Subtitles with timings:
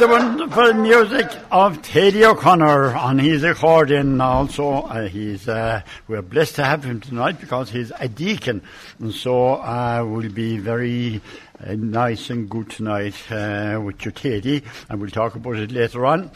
[0.00, 4.18] The wonderful music of Teddy O'Connor on his accordion.
[4.18, 8.62] Also, uh, he's uh, we're blessed to have him tonight because he's a deacon,
[8.98, 11.20] and so uh, we'll be very
[11.62, 16.06] uh, nice and good tonight uh, with you, Teddy, and we'll talk about it later
[16.06, 16.30] on.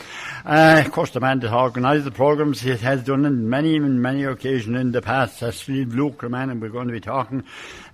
[0.44, 4.25] Uh, of course, the man that organised the programmes he has done on many, many
[4.25, 5.41] occasions in the past.
[5.41, 7.42] That's Steve Luke, man, and we're going to be talking.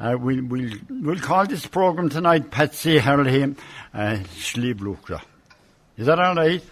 [0.00, 3.54] Uh, we'll, we'll, we'll call this programme tonight Patsy Hurley,
[3.94, 5.20] uh, Slieve Lucre.
[6.00, 6.62] Is that all right?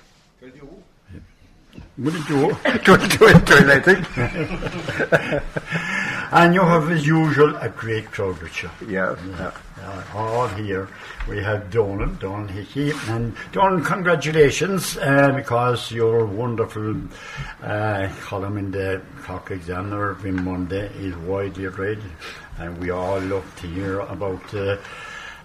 [1.99, 2.56] Will it do?
[2.84, 5.43] do it, do it, do it, I think.
[6.31, 8.71] And you have, as usual, a great crowd with you.
[8.87, 9.53] Yeah, yeah.
[9.83, 10.89] Uh, all here.
[11.27, 12.93] We have Donald, Donald Hickey.
[13.09, 16.97] And Donald, congratulations, uh, because your wonderful
[17.62, 22.00] uh, column in the Cork Examiner every Monday is widely read.
[22.59, 24.77] And we all love to hear about uh,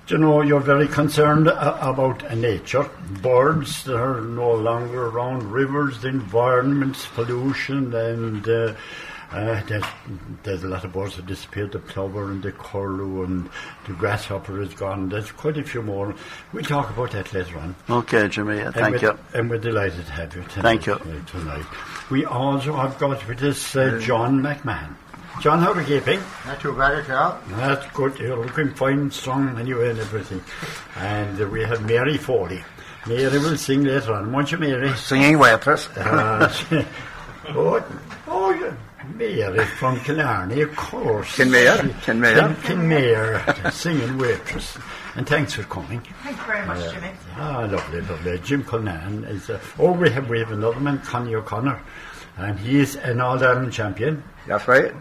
[0.08, 2.90] you know, you're very concerned uh, about nature,
[3.22, 8.74] birds that are no longer around, rivers, the environment, pollution, and uh,
[9.32, 9.84] uh, there's,
[10.44, 13.50] there's a lot of birds that disappeared, the plover and the curlew and
[13.88, 15.10] the grasshopper is gone.
[15.10, 16.14] There's quite a few more.
[16.52, 17.76] We'll talk about that later on.
[17.90, 19.18] Okay, Jimmy, And thank you.
[19.34, 20.84] And we're delighted to have you tonight.
[20.84, 21.24] Thank you.
[21.26, 21.66] Tonight.
[22.12, 24.96] We also have got with us uh, John McMahon.
[25.44, 26.22] John, how are you keeping?
[26.46, 27.38] Not too bad at all.
[27.50, 28.18] That's good.
[28.18, 30.42] You're looking fine, strong anyway and everything.
[30.96, 32.64] And uh, we have Mary Foley.
[33.06, 34.32] Mary will sing later on.
[34.32, 34.96] Won't you, Mary?
[34.96, 35.90] Singing waitress.
[35.98, 36.50] Uh,
[37.50, 37.86] oh,
[38.28, 38.74] oh, yeah.
[39.18, 41.36] Mary from Killarney, of course.
[41.36, 42.56] Kenmare, Kenmare.
[42.64, 44.78] Kin, Kenmare, singing waitress.
[45.18, 46.00] And thanks for coming.
[46.24, 47.12] Thank you very much, Jimmy.
[47.36, 48.40] Ah, lovely, lovely.
[48.40, 49.50] Jim Cullinan is.
[49.50, 51.82] Uh, oh, we have we have another man, Connie O'Connor,
[52.38, 54.24] and he's an All Ireland champion.
[54.48, 54.94] That's right.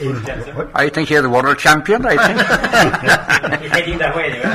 [0.00, 0.14] In,
[0.54, 0.70] what?
[0.74, 2.38] I think you're the world champion, I think.
[3.62, 4.54] He's heading that way anyway.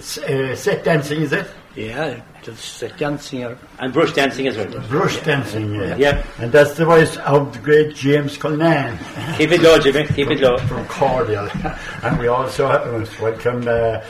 [0.00, 1.46] uh, set dancing, is it?
[1.76, 3.42] yeah, just uh, dancing
[3.78, 4.66] and brush dancing as well.
[4.88, 5.96] Brush dancing, yeah.
[5.96, 6.26] Yeah.
[6.38, 8.98] And that's the voice of the great James Cullinan.
[9.36, 10.06] Keep it low, Jimmy.
[10.06, 10.56] Keep it low.
[10.58, 11.48] from Cordal.
[12.04, 12.68] and we also
[13.20, 14.00] welcome uh,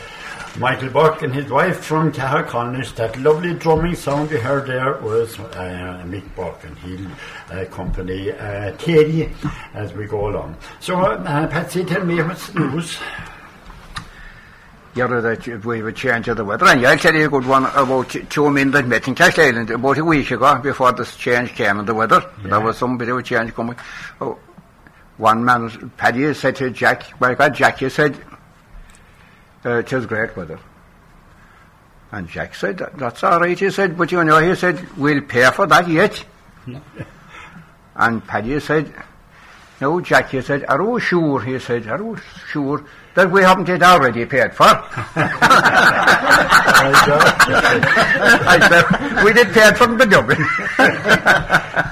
[0.57, 2.95] Michael Buck and his wife from Cahaconnish.
[2.95, 7.09] That lovely drumming sound you heard there was uh, Mick Buck, and he'll
[7.51, 9.31] uh, accompany uh, Teddy
[9.75, 10.57] as we go along.
[10.79, 12.97] So, uh, Patsy, tell me what's the news.
[14.95, 16.67] You're that we would change of the weather.
[16.67, 19.99] And I'll tell you a good one about two men that met in Castleisland about
[19.99, 22.25] a week ago before this change came in the weather.
[22.45, 23.77] There was some bit of a change coming.
[24.21, 24.39] Oh,
[25.17, 28.17] one man, Paddy, said to Jack, my God, Jack, he said,
[29.65, 30.59] uh, it great weather.
[32.13, 35.51] And Jack said, that's all right, he said, but you know, he said, we'll pay
[35.51, 36.25] for that yet.
[37.97, 38.95] and Paddy said,
[39.81, 42.17] no, Jack, he said, are you sure, he said, are you
[42.49, 42.85] sure
[43.15, 44.65] that we haven't it already paid for?
[48.47, 50.39] I said, we did pay it from the Dublin.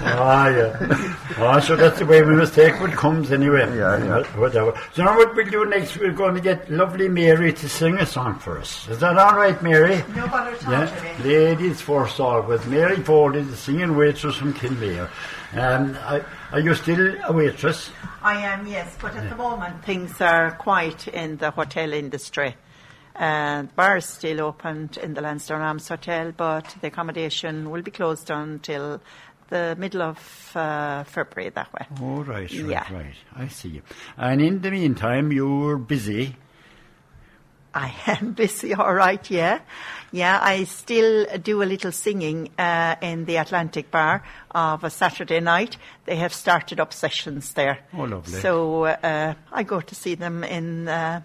[0.06, 1.16] ah, yeah.
[1.44, 3.66] Ah, so that's the way we must take what comes anyway.
[3.76, 4.22] Yeah, yeah.
[4.38, 4.78] Whatever.
[4.94, 8.06] So now what we'll do next, we're going to get lovely Mary to sing a
[8.06, 8.86] song for us.
[8.88, 10.04] Is that all right, Mary?
[10.14, 14.54] No bother at all, Yeah, ladies first all with Mary Foley, the singing waitress from
[14.54, 15.08] Kenmare.
[15.54, 16.22] Um, I,
[16.52, 17.90] are you still a waitress?
[18.22, 22.54] I am, yes, but at the moment things are quiet in the hotel industry.
[23.16, 27.82] Uh, the bar is still open in the Lansdowne Arms Hotel, but the accommodation will
[27.82, 29.02] be closed until
[29.52, 30.18] the middle of
[30.56, 31.84] uh, February that way.
[32.00, 32.86] Oh, right, right, Yeah.
[32.92, 33.14] right.
[33.36, 33.68] I see.
[33.68, 33.82] You.
[34.16, 36.36] And in the meantime, you're busy.
[37.74, 39.60] I am busy, all right, yeah.
[40.10, 45.40] Yeah, I still do a little singing uh, in the Atlantic Bar of a Saturday
[45.40, 45.78] night.
[46.04, 47.78] They have started up sessions there.
[47.94, 48.40] Oh, lovely.
[48.40, 51.22] So uh, I go to see them in uh,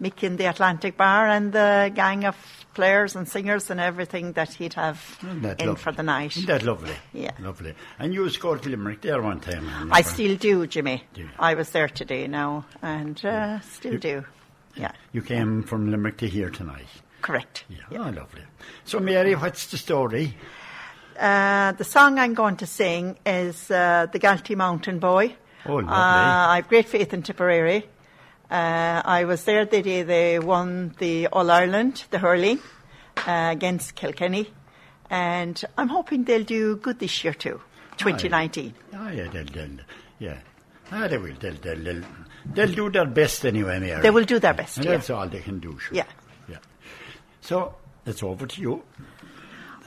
[0.00, 2.36] Mick in the Atlantic Bar and the gang of
[2.74, 5.82] players and singers and everything that he'd have that in lovely?
[5.82, 6.36] for the night.
[6.36, 6.94] Isn't that lovely?
[7.12, 7.32] Yeah.
[7.38, 7.74] Lovely.
[7.98, 9.68] And you scored to Limerick there one time.
[9.68, 10.02] I remember.
[10.04, 11.04] still do, Jimmy.
[11.12, 11.28] Do?
[11.38, 14.24] I was there today now and uh, still do.
[14.76, 16.86] Yeah, You came from Limerick to here tonight.
[17.22, 17.64] correct.
[17.68, 18.42] Yeah, Oh, lovely.
[18.84, 20.36] So, Mary, what's the story?
[21.18, 25.34] Uh, the song I'm going to sing is uh, The Galtee Mountain Boy.
[25.66, 25.90] Oh, lovely.
[25.92, 27.86] Uh, I've great faith in Tipperary.
[28.50, 32.58] Uh, I was there the day they won the All Ireland, the hurling,
[33.18, 34.50] uh, against Kilkenny.
[35.08, 37.60] And I'm hoping they'll do good this year too,
[37.98, 38.74] 2019.
[38.94, 39.78] Oh, yeah, they'll, they'll,
[40.18, 40.38] yeah.
[40.90, 41.34] Ah, they will.
[41.38, 42.02] They'll, they'll, they'll,
[42.46, 44.02] they'll do their best anyway, Mary.
[44.02, 44.92] They will do their best, And yeah.
[44.92, 45.96] that's all they can do, sure.
[45.96, 46.06] Yeah.
[46.48, 46.58] Yeah.
[47.40, 48.82] So, it's over to you.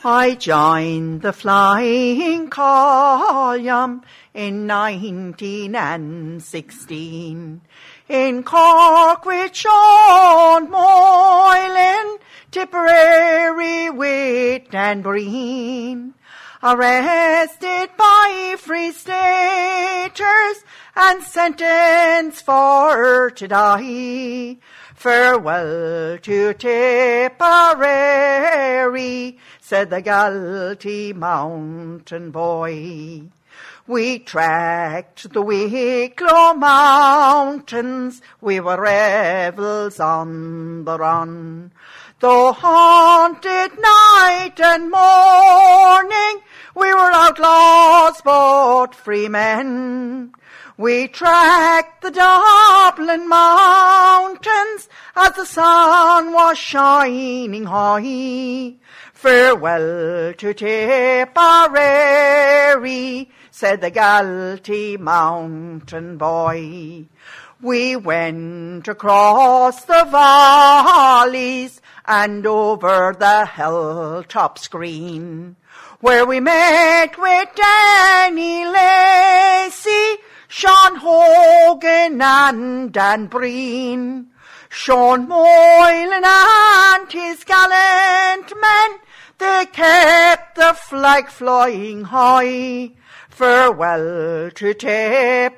[0.06, 4.01] I joined the flying column
[4.33, 7.62] in 1916
[8.10, 12.18] in Cork with Sean Moylan,
[12.52, 16.14] Tipperary with and Breen.
[16.62, 20.64] Arrested by Free Staters
[20.96, 24.58] and sentenced for to die.
[24.96, 27.38] Farewell to Tipperary,
[29.60, 33.24] said the Galtee mountain boy.
[33.86, 41.74] We tracked the Wicklow mountains, we were rebels on the run.
[42.22, 50.32] Though haunted night and morning, we were outlaws but free men.
[50.78, 58.75] We tracked the Dublin mountains as the sun was shining high.
[59.12, 61.30] Farewell to Tipperary,
[63.55, 67.05] said the Galtee mountain boy.
[67.62, 75.55] We went across the valleys and over the hilltops green,
[76.00, 80.17] where we met with Danny Lacey,
[80.48, 84.31] Sean Hogan and Dan Breen.
[84.67, 89.00] Sean Moylan and his gallant men,
[89.38, 92.93] they kept the flag flying high.
[93.34, 95.58] Farewell to Tipperary,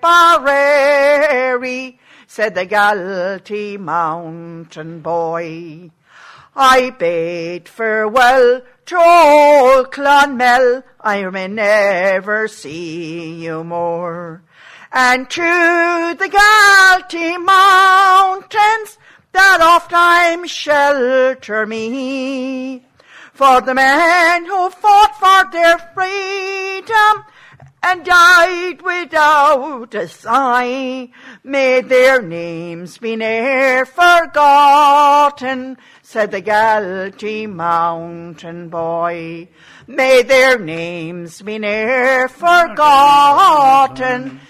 [2.25, 5.91] said the Galtee mountain boy.
[6.55, 14.41] I bade farewell to old Clonmel, I may never see you more.
[14.93, 18.97] And to the Galtee mountains
[19.33, 22.85] that oft time shelter me.
[23.33, 27.25] For the men who fought for their freedom
[27.85, 31.07] and died without a sigh,
[31.43, 39.47] may their names be ne'er forgotten, said the Galtee mountain boy.
[39.85, 42.79] May their names be ne'er forgotten,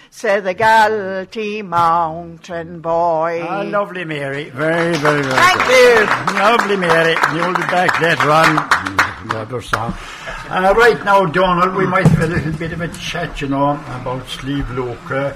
[0.10, 3.42] said the Galtee mountain boy.
[3.44, 4.50] Ah, lovely, Mary.
[4.50, 6.08] Very, very, very Thank good.
[6.08, 6.39] you.
[6.39, 7.15] Lovely, Mary.
[7.34, 9.30] You'll be back later on.
[9.30, 9.94] Another song.
[10.47, 13.71] Uh, right now, Donald, we might have a little bit of a chat, you know,
[13.71, 15.35] about Slieve Lucre.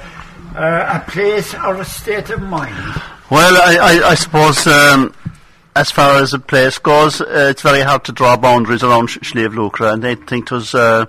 [0.55, 2.75] Uh, a place or a state of mind.
[3.31, 5.13] Well, I, I, I suppose um,
[5.75, 9.53] as far as a place goes, uh, it's very hard to draw boundaries around Slieve
[9.53, 11.05] Lucre, and I think it was uh,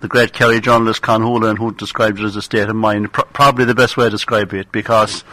[0.00, 3.12] the great Kerry journalist Con Houlihan who described it as a state of mind.
[3.12, 5.24] Pr- probably the best way to describe it because.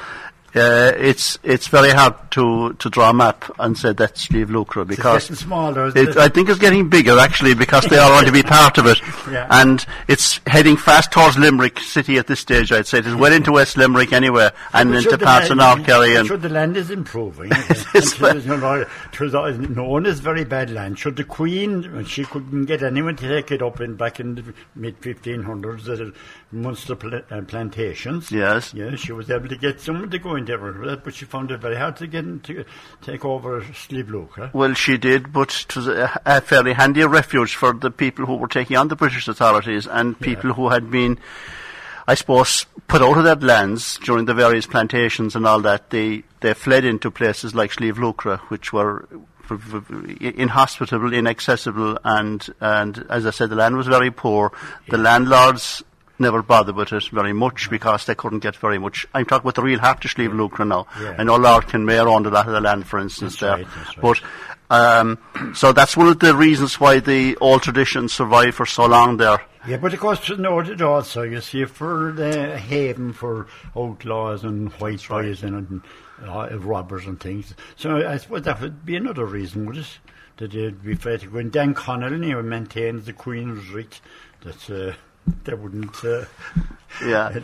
[0.55, 4.85] Uh, it's it's very hard to, to draw a map and say that's Slieve Lucre
[4.85, 6.15] because getting smaller, it?
[6.15, 8.99] I think it's getting bigger actually because they all want to be part of it,
[9.31, 9.47] Yeah.
[9.49, 12.71] and it's heading fast towards Limerick City at this stage.
[12.71, 15.85] I'd say it is well into West Limerick anyway, and But into parts of North
[15.85, 17.51] Kerry and Sure, the land is improving.
[17.95, 20.99] is, Until, it was uh, known as very bad land.
[20.99, 24.53] Should the Queen, she couldn't get anyone to take it up in back in the
[24.75, 26.13] mid 1500s, the
[26.51, 28.31] Munster pla- uh, plantations.
[28.31, 28.71] Yes.
[28.73, 31.59] Yeah, she was able to get someone to go in that, but she found it
[31.59, 32.65] very hard to get to
[33.01, 34.45] take over Slieve Lucre.
[34.45, 34.49] Huh?
[34.53, 38.35] Well, she did, but it was a, a fairly handy refuge for the people who
[38.35, 41.19] were taking on the British authorities and people who had been,
[42.07, 45.89] I suppose, put out of their lands during the various plantations and all that.
[45.89, 49.07] They they fled into places like Slieve Lucre, which were
[50.19, 54.51] inhospitable, inaccessible, and and as I said, the land was very poor.
[54.89, 55.83] The landlords
[56.23, 59.05] never bothered with it very much because they couldn't get very much.
[59.13, 60.87] I'm talking about the real of Slieve Lucre now.
[60.99, 61.15] Yeah.
[61.17, 63.65] I know Lord Kenmare owned a lot of the land, for instance, That's there.
[63.65, 64.01] right, right.
[64.01, 64.21] But
[64.69, 69.17] um, so that's one of the reasons why the old traditions survived for so long
[69.17, 69.39] there.
[69.67, 74.43] Yeah, but of course, to note it also, you see, for the haven for outlaws
[74.43, 75.81] and white boys and
[76.25, 77.53] uh, robbers and things.
[77.75, 79.99] So I suppose that would be another reason, would it?
[80.37, 81.37] That they'd be afraid to go.
[81.37, 84.01] And Dan Connell, know, maintains the Queen's writ
[84.41, 84.93] that uh,
[85.43, 86.03] they wouldn't.
[86.03, 86.25] Uh,
[87.03, 87.39] Yeah.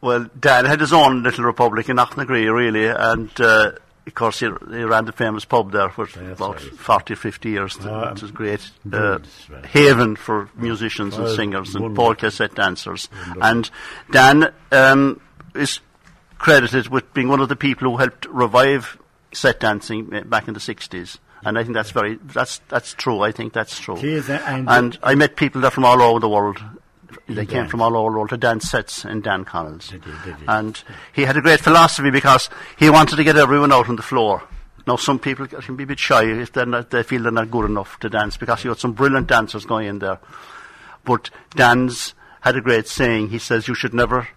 [0.00, 3.72] Well, Dan had his own little republic in Knocknagree, really, and uh,
[4.06, 6.72] of course he, he ran the famous pub there for That's about right.
[6.74, 8.70] 40, 50 years, Ah, which was great.
[8.92, 9.18] Uh,
[9.50, 9.66] right.
[9.66, 13.08] haven for musicians and singers and polka set dancers.
[13.40, 13.68] And
[14.12, 15.20] Dan um,
[15.54, 15.80] is
[16.38, 18.98] credited with being one of the people who helped revive
[19.32, 21.18] set dancing back in the 60s.
[21.44, 23.20] And I think that's very, that's, that's true.
[23.20, 23.96] I think that's true.
[23.96, 26.58] Is, and- and I met people there from all over the world.
[27.28, 29.90] They came from all over the world to dance sets in Dan Connell's.
[29.90, 30.48] They did, they did.
[30.48, 34.02] And he had a great philosophy because he wanted to get everyone out on the
[34.02, 34.42] floor.
[34.86, 37.50] Now, some people can be a bit shy if they're not, they feel they're not
[37.50, 40.18] good enough to dance because he had some brilliant dancers going in there.
[41.04, 43.28] But Dan's had a great saying.
[43.28, 44.28] He says, You should never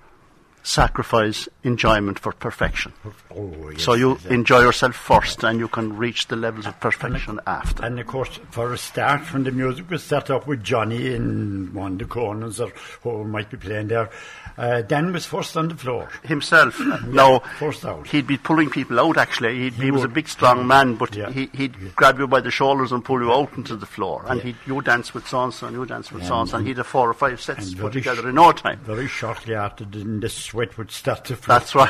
[0.64, 2.94] sacrifice enjoyment for perfection.
[3.36, 7.40] oh, yes, so you enjoy yourself first and you can reach the levels of perfection
[7.48, 7.84] after.
[7.86, 11.74] And of course, for a start, when the music was set up with Johnny in
[11.74, 14.10] one of the corners or who might be playing there,
[14.58, 16.10] uh, Dan was first on the floor.
[16.24, 16.80] himself.
[17.08, 18.06] now, forced out.
[18.08, 19.18] he'd be pulling people out.
[19.18, 21.32] Actually, He'd, he, He was a big, strong man, but Yeah.
[21.32, 24.24] he, he'd grab you by the shoulders and pull you out into the floor.
[24.28, 24.44] And Yeah.
[24.46, 26.68] he'd you dance with so and and you dance with Yeah, so and and and-
[26.68, 28.80] he'd have four or five sets put together sh- in no time.
[28.84, 30.04] Very shortly after, the
[30.52, 31.56] sweat would start to flow.
[31.56, 31.90] That's right.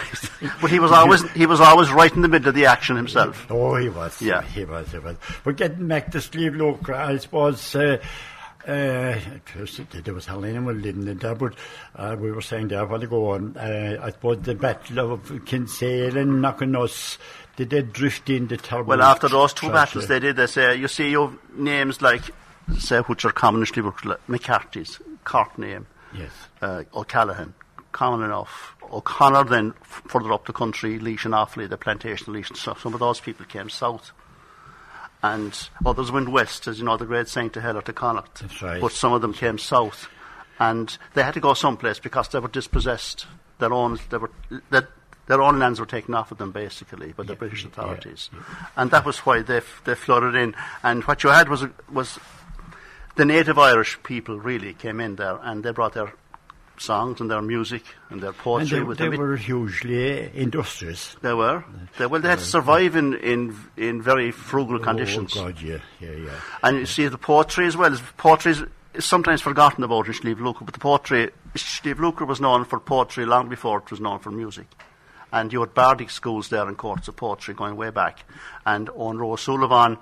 [0.61, 3.47] but he was always he was always right in the middle of the action himself.
[3.49, 4.21] Oh, he was.
[4.21, 4.41] Yeah.
[4.43, 4.91] he was.
[4.91, 5.17] He was.
[5.43, 7.75] But getting back to Slieve Lucre, I suppose.
[7.75, 7.97] Uh,
[8.67, 11.55] uh, first there was Helena was living in there, but
[11.95, 15.45] uh, we were saying there a while ago, and uh, I suppose the Battle of
[15.45, 17.17] Kinsale and Knocknanuss,
[17.55, 20.35] did they drift in the terrible Well, after those two battles, they did.
[20.35, 22.21] They say you see your names like
[22.77, 25.87] say which are common in Slievers, like McCarthy's, Cork name.
[26.13, 26.29] Yes.
[26.61, 27.55] uh, O'Callaghan,
[27.91, 28.75] common enough.
[28.91, 32.81] O'Connor then f- further up the country, Laois and Offaly, the plantation Laois and stuff.
[32.81, 34.11] Some of those people came south.
[35.23, 38.41] And others went west, as you know, the great Saint to Connacht.
[38.41, 38.81] That's right.
[38.81, 40.07] But some of them came south.
[40.59, 43.27] And they had to go someplace because they were dispossessed.
[43.59, 44.31] Their own, they were,
[44.71, 44.87] that
[45.27, 48.29] their own lands were taken off of them basically by the British authorities.
[48.75, 50.55] And that was why they, f- they flooded in.
[50.83, 52.19] And what you had was, was
[53.15, 56.13] the native Irish people really came in there and they brought their
[56.77, 58.79] songs and their music and their And poetry.
[58.79, 59.19] they, with they them.
[59.19, 61.15] were hugely industrious.
[61.21, 61.63] They were.
[61.97, 65.35] They, well, they had to survive in, in, in very frugal oh, conditions.
[65.37, 66.39] Oh, God, yeah, yeah, yeah.
[66.63, 67.95] And you see the poetry as well.
[68.17, 68.63] Poetry is
[68.99, 73.25] sometimes forgotten about in Slieve Lucre, but the poetry, Slieve Lucre was known for poetry
[73.25, 74.67] long before it was known for music.
[75.33, 78.25] And you had bardic schools there and courts of poetry going way back.
[78.65, 79.97] And Owen Roe Sullivan,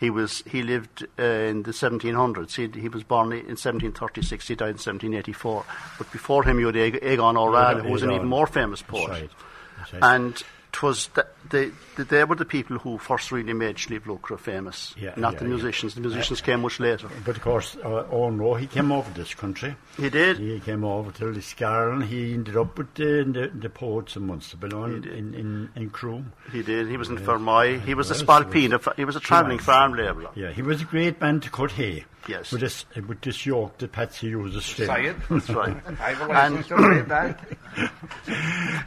[0.00, 2.54] he was he lived uh, in the 1700s.
[2.54, 4.48] He, he was born in 1736.
[4.48, 5.64] He died in 1784.
[5.98, 9.08] But before him, you had Aegon O'Reilly, who was an even more famous That's poet.
[9.10, 9.30] right.
[9.78, 10.14] That's right.
[10.14, 10.42] And
[10.72, 14.94] 'twas the, they, they, they were the people who first really made Slieve Lucre famous,
[14.98, 15.50] Yeah, not yeah, the yeah.
[15.50, 15.94] musicians.
[15.94, 17.08] The musicians came much later.
[17.24, 19.76] But of course, uh, Owen Roe, he came over this country.
[19.96, 20.38] He did.
[20.38, 22.02] He came over to Liscarroll.
[22.04, 26.24] He ended up with the, the, the poets in Munsterbilon in, in, in Crewe.
[26.52, 26.88] He did.
[26.88, 27.80] He was in Fermoy.
[27.82, 28.54] He was a spalpeen.
[28.62, 28.86] he was.
[28.86, 30.30] a- He was a travelling farm labourer.
[30.34, 32.04] Yeah, he was a great man to cut hay.
[32.28, 32.52] Yes.
[32.52, 34.86] With this, with this yoke that Patsy uses still.
[34.86, 35.76] That's right.
[35.98, 37.40] I have a And- license to read that.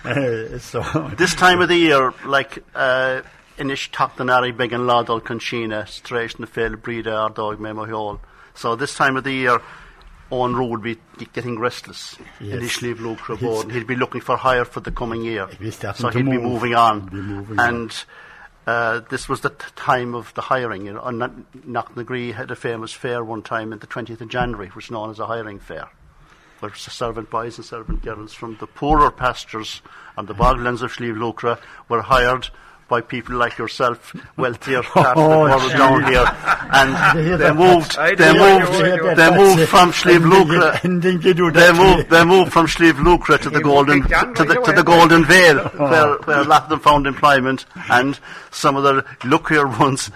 [0.06, 0.82] Uh, so,
[1.18, 3.22] This time of the year, like uh,
[3.58, 8.20] Inish Tachtanari Big and Laudol Conchina, Stration the Fail Breda Ardog Memohiol.
[8.56, 9.62] So this time of the year,
[10.32, 10.98] Owen Roe would be
[11.34, 12.16] getting restless.
[12.40, 12.82] Yes.
[12.82, 15.48] Leave Lucre He's- He'd be looking for hire for the coming year.
[15.48, 16.44] He'd so he'd be move.
[16.44, 17.06] moving on.
[17.08, 17.68] Be moving on.
[17.76, 18.06] and
[18.66, 20.86] uh, this was the t- time of the hiring.
[20.86, 24.76] You know, Knocknagree had a famous fair one time in the 20th of January, which
[24.88, 25.90] was known as a hiring fair.
[26.64, 29.82] Where servant boys and servant girls from the poorer pastures
[30.16, 32.48] and the boglands of Slieve Lucre were hired
[32.88, 36.26] by people like yourself, wealthier part Oh, of the down here,
[36.72, 37.98] and they moved.
[37.98, 38.72] They moved.
[38.72, 39.16] do, I do.
[39.16, 40.80] They moved from Slieve And Lucre.
[40.84, 42.10] and then you do They moved.
[42.10, 44.08] They moved from Slieve Lucre to the Golden to
[44.46, 44.84] the to the.
[44.84, 48.18] Golden Vale, where where a lot of them found employment, and
[48.52, 50.10] some of the luckier ones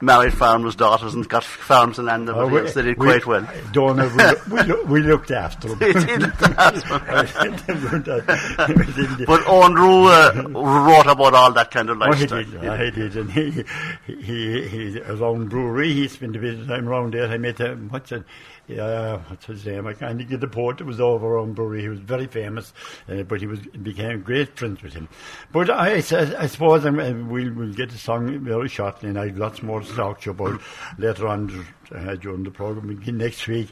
[0.00, 2.28] married farmers' daughters and got farms and land.
[2.28, 2.74] and Oh, else.
[2.74, 3.46] They did we- quite well.
[3.72, 5.74] Donald, we, we, loo- we looked after.
[5.76, 6.20] They did
[9.26, 12.44] but Rue uh, wrote about all that kind of Oh, he lifestyle.
[12.44, 12.62] did.
[12.62, 13.16] Yeah, he did.
[13.16, 13.64] And he,
[14.06, 17.28] he, he, around brewery, he spent a bit of time around there.
[17.28, 18.24] I met him, what's it?
[18.68, 19.86] Yeah, what's his name?
[19.86, 21.82] I can't get the poet that was over on brewery.
[21.82, 22.72] He was very famous,
[23.08, 25.08] uh, but he was became great friends with him.
[25.52, 29.18] But I, I, I suppose I'm, uh, we'll, we'll get the song very shortly, and
[29.18, 30.60] I've lots more to talk to you about
[30.98, 33.68] later on uh, during the program again next week.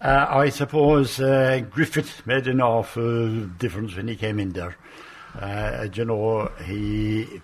[0.00, 4.76] Uh, I suppose uh, Griffith made an awful difference when he came in there.
[5.38, 7.42] Uh, you know, he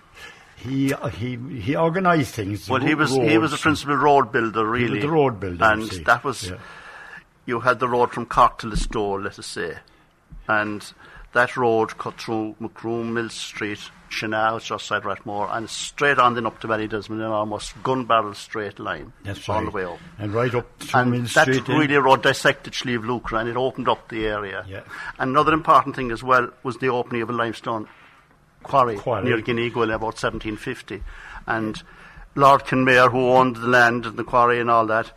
[0.55, 2.67] he he he organised things.
[2.67, 4.99] Well, he was he was a principal road builder, really.
[4.99, 6.57] the road builder, and that was Yeah.
[7.45, 9.77] You had the road from Cork to Listowel, let us say,
[10.47, 10.85] and
[11.33, 13.79] that road cut through Macroom Mill Street,
[14.09, 18.05] Shanna, just outside Rathmore, and straight on then up to Ballydesmond in an almost gun
[18.05, 19.65] barrel straight line, That's all right.
[19.65, 19.99] the way up.
[20.17, 21.67] And right up through And Mill that Street.
[21.69, 21.77] in.
[21.77, 24.63] really road dissected Slieve Lucre and it opened up the area.
[24.67, 24.81] Yeah.
[25.19, 27.87] And another important thing as well was the opening of a limestone
[28.63, 29.25] quarry, Quarry.
[29.25, 31.03] near Gneeveguilla in about 1750.
[31.47, 31.83] And
[32.35, 35.11] Lord Kenmare, who owned the land and the quarry and all that,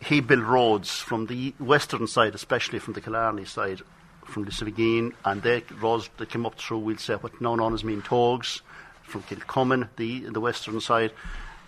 [0.00, 3.82] he built roads from the western side, especially from the Killarney side,
[4.24, 7.74] from the Lissavigeen, and they roads that came up through, we'll say, what now known
[7.74, 8.60] as Meentogues,
[9.02, 11.12] from Kilcummin, the, the western side.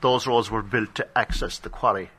[0.01, 2.11] Those roads were built to access the quarry.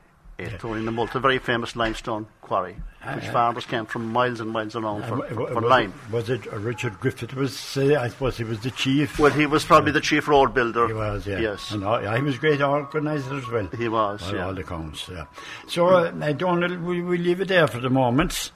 [0.44, 0.76] Yeah.
[0.76, 2.76] in the Multa, a very famous limestone quarry,
[3.14, 5.92] which farmers came from miles and miles around for, Uh, for, for was, lime.
[6.08, 7.34] it, was it uh, Richard Griffith?
[7.34, 9.18] Was uh, I suppose he was the chief.
[9.18, 10.86] Well, he was probably the chief road builder.
[10.88, 11.38] He was, yeah.
[11.38, 11.70] Yes.
[11.70, 13.68] And uh, he was a great organiser as well.
[13.76, 14.46] He was, By yeah.
[14.46, 15.24] all accounts, yeah.
[15.66, 18.52] So, uh, Donald, we, we leave it there for the moment.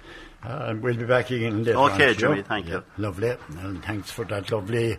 [0.46, 2.28] Uh, and we'll be back again later Okay, on, sure.
[2.30, 2.84] Jimmy, thank you.
[2.98, 3.34] Lovely.
[3.62, 4.96] And thanks for that lovely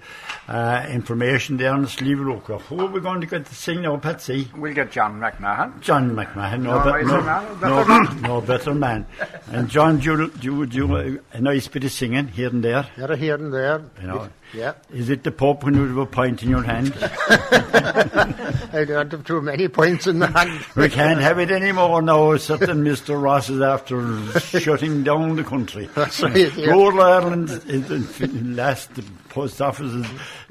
[0.49, 2.57] uh, information there on Slieve Lucre.
[2.57, 4.49] Who are we going to get to sing now, Patsy?
[4.57, 5.79] We'll get John McMahon.
[5.79, 9.05] John McMahon, no, No, be- better no, man, no, better no better man.
[9.49, 12.85] And John, do you, do you do a nice bit of singing here and there?
[12.97, 13.83] Yeah, here and there.
[14.01, 14.73] You know, Yeah.
[14.91, 16.93] Is it the Pope when you have a pint in your hand?
[18.77, 20.63] I don't have too many points in the hand.
[20.75, 22.37] we can't have it anymore now.
[22.37, 23.19] Certain Mr.
[23.19, 24.19] Ross is after
[24.59, 25.89] shutting down the country.
[25.95, 26.67] That's right, yeah.
[26.67, 27.89] Rural Ireland, is
[28.21, 30.05] in last the post offices,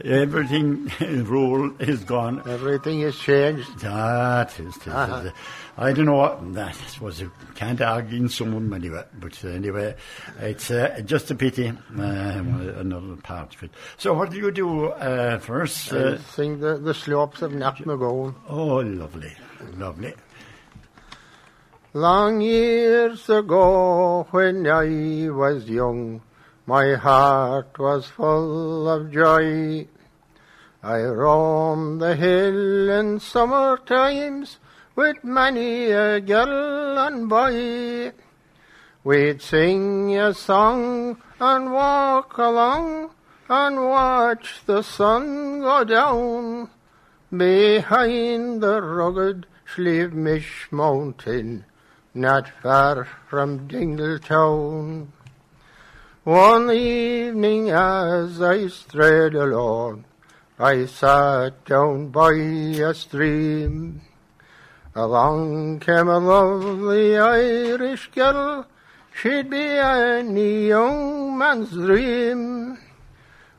[0.05, 2.43] everything rural is gone.
[2.49, 3.79] Everything is changed.
[3.81, 5.31] That is, that is- Uh-huh.
[5.79, 7.21] I don't know what that was.
[7.21, 9.05] You can't argue in some anyway.
[9.21, 9.95] But anyway,
[10.41, 11.69] it's uh, just a pity.
[11.69, 13.71] Um, another part of it.
[13.99, 15.93] So, what do you do uh, first?
[15.93, 18.35] I Uh, sing the, the slopes of Knocknagowan.
[18.49, 19.33] oh, lovely,
[19.77, 20.15] lovely.
[21.93, 26.21] Long years ago, when I was young,
[26.67, 29.87] my heart was full of joy.
[30.83, 34.59] I roamed the hill in summer times
[34.97, 38.13] with many a girl and boy.
[39.05, 43.11] We'd sing a song and walk along
[43.49, 46.69] and watch the sun go down
[47.31, 51.65] behind the rugged Slieve Mish mountain,
[52.13, 55.13] not far from Dingle town.
[56.27, 60.07] One evening as I strayed alone,
[60.59, 64.01] I sat down by a stream.
[64.97, 68.67] Along came a lovely Irish girl,
[69.15, 72.79] she'd be any young man's dream.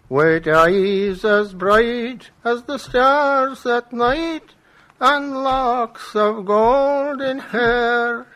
[0.10, 4.56] With eyes as bright as the stars at night,
[5.00, 8.28] and locks of golden hair.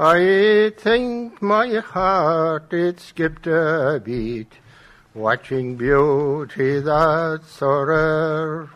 [0.00, 4.52] I think my heart it skipped a beat,
[5.12, 8.70] watching beauty that's rare.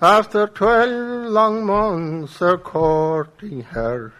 [0.00, 4.14] After twelve long months of courting her,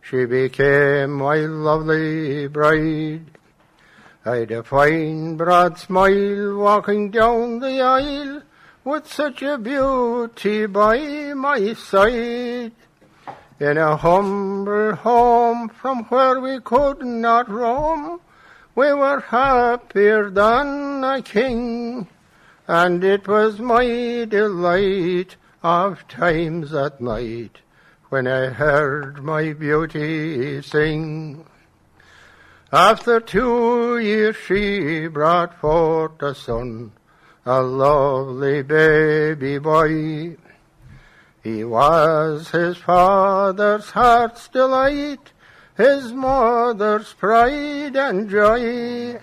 [0.00, 3.26] she became my lovely bride.
[4.24, 8.42] I'd a fine broad smile walking down the aisle
[8.84, 12.70] with such a beauty by my side.
[13.60, 18.20] In a humble home from where we could not roam,
[18.74, 22.08] we were happier than a king,
[22.66, 27.60] and it was my delight of times at night
[28.08, 31.46] when I heard my beauty sing.
[32.72, 36.90] After two years she brought forth a son,
[37.46, 40.38] a lovely baby boy.
[41.44, 45.32] He was his father's heart's delight,
[45.76, 49.20] his mother's pride and joy.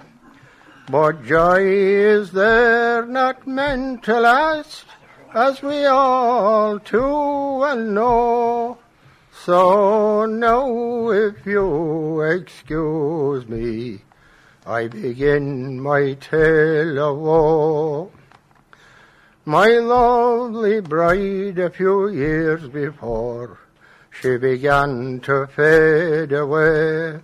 [0.88, 4.86] But joy is there not meant to last,
[5.34, 8.78] as we all too well know.
[9.44, 14.04] So now if you excuse me,
[14.64, 18.12] I begin my tale of woe.
[19.46, 23.58] My lovely bride a few years before,
[24.12, 27.22] she began to fade away.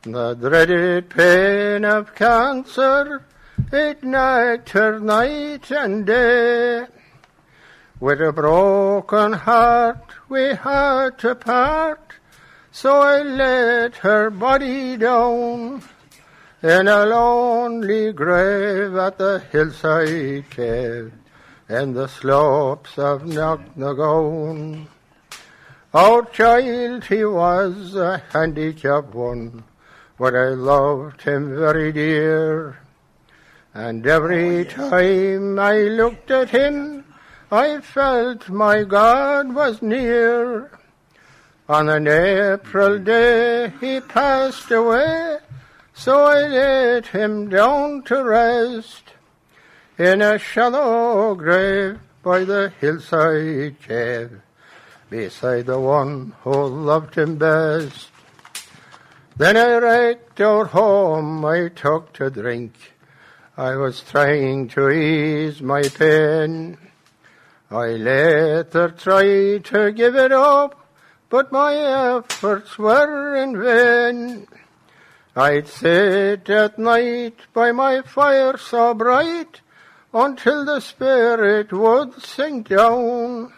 [0.00, 3.26] The dreaded pain of cancer,
[3.70, 6.86] it nagged her night and day.
[8.00, 12.14] With a broken heart we had to part,
[12.72, 15.82] so I laid her body down
[16.62, 21.12] in a lonely grave at the hillside cave
[21.70, 24.86] in the slopes of Knocknagown.
[25.94, 29.64] Our child he was a handicapped one,
[30.18, 32.78] but I loved him very dear.
[33.72, 37.04] And every oh, time I looked at him,
[37.50, 40.70] I felt my God was near.
[41.68, 43.04] On an April mm-hmm.
[43.04, 45.38] day he passed away,
[46.00, 49.12] so I laid him down to rest
[49.98, 54.40] in a shallow grave by the hillside cave,
[55.10, 58.08] beside the one who loved him best.
[59.36, 62.72] Then I raked our home I took to drink.
[63.58, 66.78] I was trying to ease my pain.
[67.70, 70.82] I later tried to give it up,
[71.28, 74.46] but my efforts were in vain.
[75.36, 79.60] I'd sit at night by my fire so bright
[80.12, 83.52] until the spirit would sink down.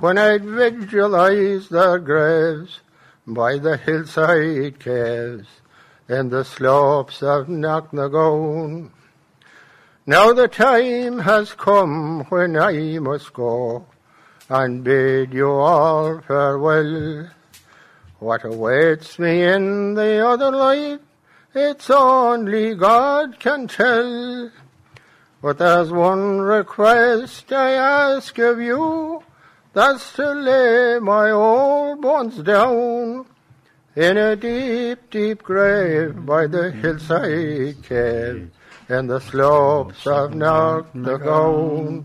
[0.00, 2.80] When I'd visualize their graves
[3.26, 5.46] by the hillside caves
[6.08, 8.90] and the slopes of Knocknagown.
[10.04, 13.86] Now the time has come when I must go
[14.48, 17.28] and bid you all farewell.
[18.18, 21.00] What awaits me in the other life,
[21.54, 24.50] it's only God can tell.
[25.40, 29.22] But there's one request I ask of you,
[29.72, 33.26] that's to lay my old bones down
[33.94, 38.50] in a deep, deep grave by the hillside cave
[38.88, 42.04] and the slopes of Knocknagown.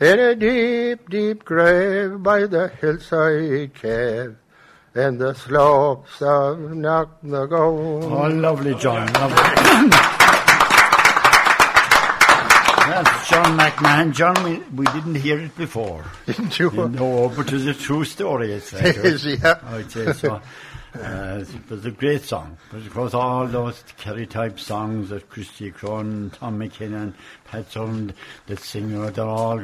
[0.00, 4.36] In a deep, deep grave by the hillside cave
[4.94, 8.02] and the slopes of Knocknagown.
[8.04, 9.12] Oh, lovely, John.
[9.12, 9.36] Lovely.
[12.88, 14.14] That's John McMahon.
[14.14, 16.04] John, we, we didn't hear it before.
[16.26, 16.70] Didn't you?
[16.70, 18.84] No, but it's a true story, it's like.
[18.84, 19.60] It is, yeah.
[19.68, 20.18] Oh, it is.
[20.18, 20.40] So,
[20.94, 22.56] Uh, it was a great song.
[22.70, 27.12] But of course, all those Kerry type songs that Christy Crone, Tom McKinnon,
[27.44, 28.12] Pat Sund,
[28.46, 29.62] that singer, they're all,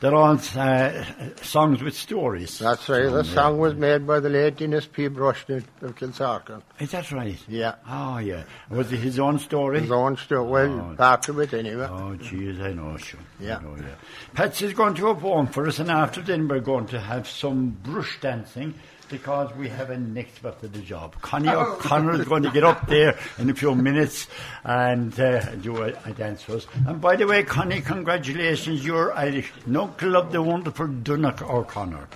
[0.00, 1.04] they're all uh,
[1.42, 2.58] songs with stories.
[2.58, 3.10] That's right.
[3.10, 5.08] The song was made by the late Dennis P.
[5.08, 6.62] Brushnet of Kilsarkin.
[6.80, 7.38] Is that right?
[7.48, 7.76] Yeah.
[7.88, 8.42] Oh, yeah.
[8.70, 9.80] Was it his own story?
[9.80, 10.48] His own story.
[10.48, 10.94] Well, Oh.
[10.96, 11.86] part of it anyway.
[11.90, 13.20] Oh, jeez, I know, sure.
[13.40, 13.58] Yeah.
[13.60, 13.94] Know, yeah.
[14.34, 17.70] Patsy's going to have one for us, and after then we're going to have some
[17.82, 18.74] brush dancing
[19.08, 21.14] because we have an expert at the job.
[21.20, 24.26] Connie O'Connor is going to get up there in a few minutes
[24.64, 26.66] and uh, do a, a dance for us.
[26.86, 32.08] And by the way, Connie, congratulations, you're Irish uncle of the wonderful Donncha O'Connor.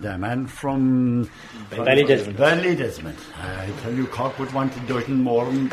[0.00, 1.28] The man from
[1.70, 2.34] Ballydesmond.
[2.36, 3.16] Ballydesmond.
[3.40, 5.68] I tell you, Cork would want to do it in more than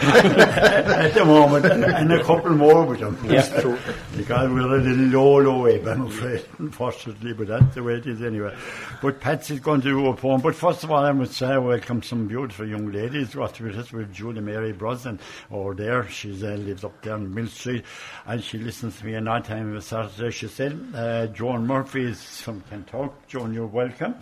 [0.00, 3.16] at the moment, and, a couple more with them.
[3.28, 3.78] Yeah, true.
[4.16, 8.06] Because we're a little low, low way, I'm afraid, unfortunately, but that's the way it
[8.06, 8.56] is anyway.
[9.00, 10.40] But Patsy's going to do a poem.
[10.40, 13.34] But first of all, I must say, welcome some beautiful young ladies.
[13.34, 15.20] Got with us with Julie Mary Brosnan
[15.50, 16.08] over there.
[16.08, 17.84] She uh, lives up there on Mill Street,
[18.26, 20.30] and she listens to me a night time of a Saturday.
[20.30, 23.12] She said, uh, Joan Murphy is from Kentucky.
[23.26, 24.14] Joan, you're welcome.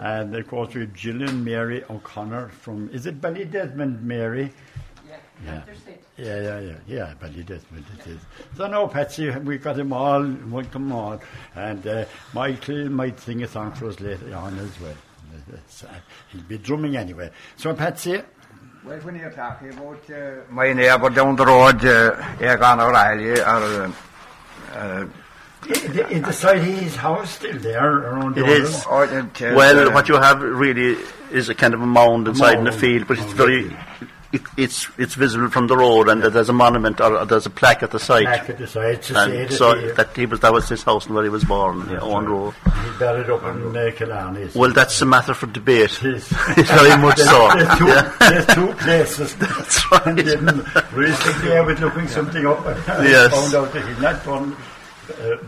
[0.00, 4.50] And of course, with Gillian Mary O'Connor from, is it Ballydesmond, Mary?
[5.44, 5.62] Yeah.
[6.16, 8.20] Yeah, yeah, yeah, yeah, but it is, but it is.
[8.56, 11.20] So no, Patsy, we've got them all, we got them all,
[11.54, 14.94] and uh, Michael might sing a song for us later on as well.
[15.52, 15.86] Uh,
[16.32, 17.30] he'll be drumming anyway.
[17.56, 18.22] So Patsy,
[18.84, 23.92] Well, when you're talking about uh, my neighbour down the road, uh, Egan O'Reilly, or
[24.74, 25.06] uh,
[25.68, 28.84] is, is the his house still there around It the is.
[28.86, 30.96] or, uh, uh, Well, what you have really
[31.30, 33.74] is a kind of a mound inside in the field, but it's very,
[34.32, 37.50] it, it's it's visible from the road, and there's a monument or, or there's a
[37.50, 38.24] plaque at the site.
[38.24, 40.68] Back at the side to say And that so he, that he was that was
[40.68, 42.54] his house and where he was born, yeah, on road.
[42.64, 44.48] he buried up in uh, Killarney.
[44.54, 45.98] Well, that's a matter for debate.
[46.02, 46.28] Yes.
[46.56, 47.50] very much so.
[47.56, 48.16] There's two, Yeah.
[48.20, 49.34] there's two places.
[49.42, 50.06] That's right.
[50.06, 50.46] And then
[50.92, 53.32] recently I was looking something up and I Yes.
[53.32, 54.56] found out that he's not done uh,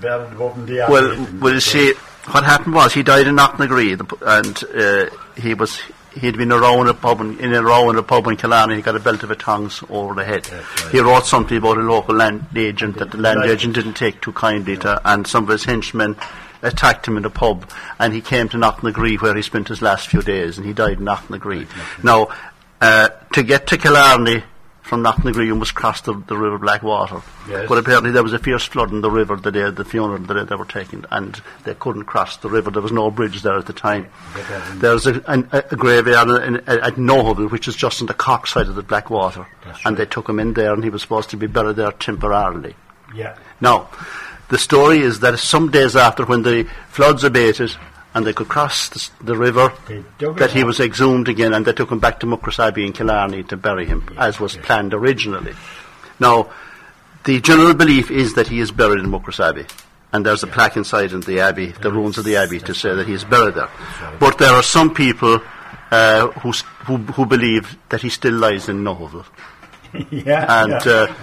[0.00, 0.92] buried above in the alley.
[0.92, 1.92] Well, well, see,
[2.30, 5.80] what happened was he died in Knocknagree, and uh, he was
[6.20, 8.76] he'd been around a pub in, in a row in a pub in Killarney.
[8.76, 10.46] He got a belt of a tongs over the head.
[10.92, 13.50] He wrote something about a local land agent that the land Right.
[13.50, 16.16] agent didn't take too kindly to, and some of his henchmen
[16.62, 20.06] attacked him in a pub, and he came to Knocknagree where he spent his last
[20.08, 21.66] few days, and he died in Knocknagree.
[22.02, 22.28] Now,
[22.80, 24.44] uh, to get to Killarney.
[24.84, 27.22] From Knocknagree, you must cross the, the River Blackwater.
[27.48, 27.66] Yes.
[27.68, 30.34] But apparently there was a fierce flood in the river the day the funeral the
[30.34, 32.70] day they were taken, and they couldn't cross the river.
[32.70, 34.08] There was no bridge there at the time.
[34.74, 38.14] There's a, an, a, a graveyard in, in, at Nohoval, which is just on the
[38.14, 39.46] Cork side of the Blackwater,
[39.86, 42.76] and they took him in there, and he was supposed to be buried there temporarily.
[43.14, 43.38] yeah.
[43.62, 43.88] Now,
[44.50, 47.74] the story is that some days after, when the floods abated
[48.14, 49.72] and they could cross the, the river,
[50.36, 50.66] that he up.
[50.66, 53.86] was exhumed again, and they took him back to Muckross Abbey in Killarney to bury
[53.86, 55.54] him, as was planned originally.
[56.20, 56.50] Now,
[57.24, 59.66] the general belief is that he is buried in Muckross Abbey.
[60.12, 62.94] And there's a plaque inside in the abbey, the ruins of the abbey, to say
[62.94, 63.68] that he is buried there.
[64.20, 65.40] But there are some people
[65.90, 66.52] uh, who,
[66.86, 69.24] who who believe that he still lies in Nohoval.
[70.10, 70.62] yeah.
[70.62, 70.92] And, yeah.
[70.92, 71.14] uh,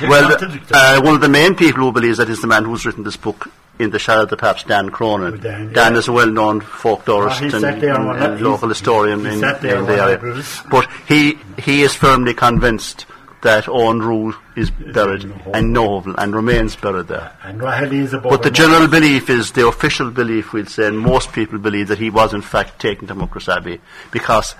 [0.00, 0.32] Well,
[0.70, 3.18] uh, one of the main people who believes that is the man who's written this
[3.18, 5.34] book in the shadow of the perhaps Dan Cronin.
[5.34, 9.26] Oh, Dan, Dan is a well-known folklorist Ah, he and, and- and local historian he
[9.26, 9.96] in, in the area.
[9.96, 10.62] night with us.
[10.70, 13.06] But he he is firmly convinced
[13.42, 17.30] that Owen Roe is buried in Novel and remains buried there.
[17.44, 20.98] and Rahali is above But the general belief is, the official belief, we'll say, and
[20.98, 24.54] most people believe that he was in fact taken to Muckross Abbey because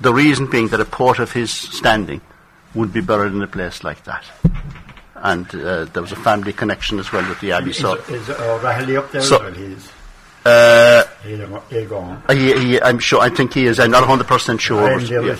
[0.00, 2.20] the reason being that a port of his standing
[2.74, 4.24] would be buried in a place like that.
[5.22, 7.70] And uh, there was a family connection as well with the Abbey.
[7.70, 9.74] Is, So, is uh, Rahali up there So- as well?
[10.42, 12.22] Uh, he's gone.
[12.30, 14.82] he, he, I'm sure, I think he is, I'm not 100% sure.
[14.90, 15.34] I'm but, yeah, yeah.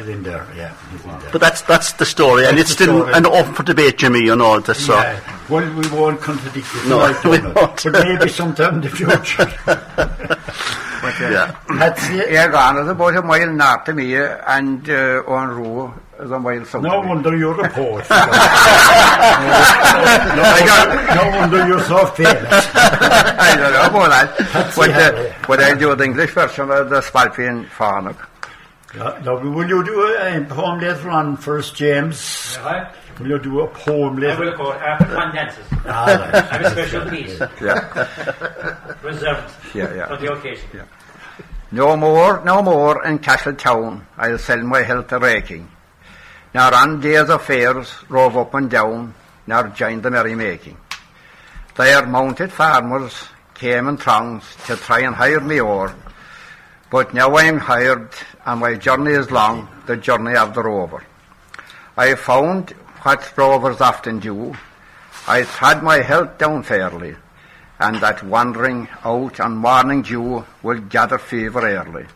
[0.00, 0.46] he's in there.
[0.56, 1.28] Yeah, he's in there.
[1.30, 3.12] But that's, that's the story, and it's still story.
[3.12, 4.58] an open for debate, Jimmy, you know.
[4.60, 4.94] That's, so.
[4.98, 5.20] Yeah.
[5.50, 6.88] Well, we won't contradict it.
[6.88, 7.82] No, tonight, we won't.
[7.84, 9.52] But maybe sometime in the future.
[9.66, 11.56] but, uh, Yeah.
[11.78, 12.30] That's it.
[12.30, 16.38] Egan is about a mile north of me, uh, and uh, on Roo is a
[16.38, 18.06] mile south No wonder you're a poet.
[20.36, 22.36] no, no wonder you're so famous.
[22.74, 24.38] I don't know about that.
[24.52, 28.16] That's But, the uh, but I do the English version of the Spailpín Fánach.
[28.94, 32.56] Yeah, now, will you do a, a poem later on, First James?
[32.64, 32.86] Right?
[33.18, 34.40] Will you do a poem I later?
[34.44, 35.64] will go after one dances.
[35.86, 36.34] Ah, right.
[36.34, 40.06] I have a special piece Yeah, reserved Yeah, yeah.
[40.08, 40.68] for the occasion.
[41.72, 45.68] No more, no more in Castletown I'll sell my health to raking.
[46.56, 49.12] Nor on days of fairs rove up and down,
[49.46, 50.78] nor join the merrymaking.
[51.76, 53.12] There mounted farmers
[53.52, 55.94] came in throngs to try and hire me o'er,
[56.88, 58.08] But now I'm hired
[58.46, 61.04] and my journey is long, the journey of the rover.
[61.94, 62.70] I found
[63.02, 64.56] what rovers often do.
[65.28, 67.16] I've had my health down fairly,
[67.78, 72.06] and that wandering out on morning dew will gather fever early.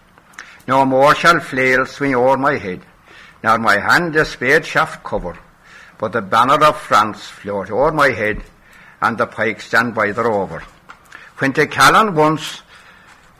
[0.67, 2.81] No more shall flail swing o'er my head,
[3.43, 5.39] nor my hand a spade shaft cover,
[5.99, 8.43] but the banner of France float o'er my head,
[9.01, 10.63] and the pike stand by the rover.
[11.39, 12.63] When to Callan once,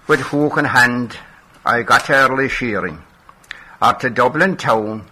[0.07, 1.17] with hook in hand,
[1.65, 3.03] I got early shearing.
[3.83, 5.07] Or to Dublin town,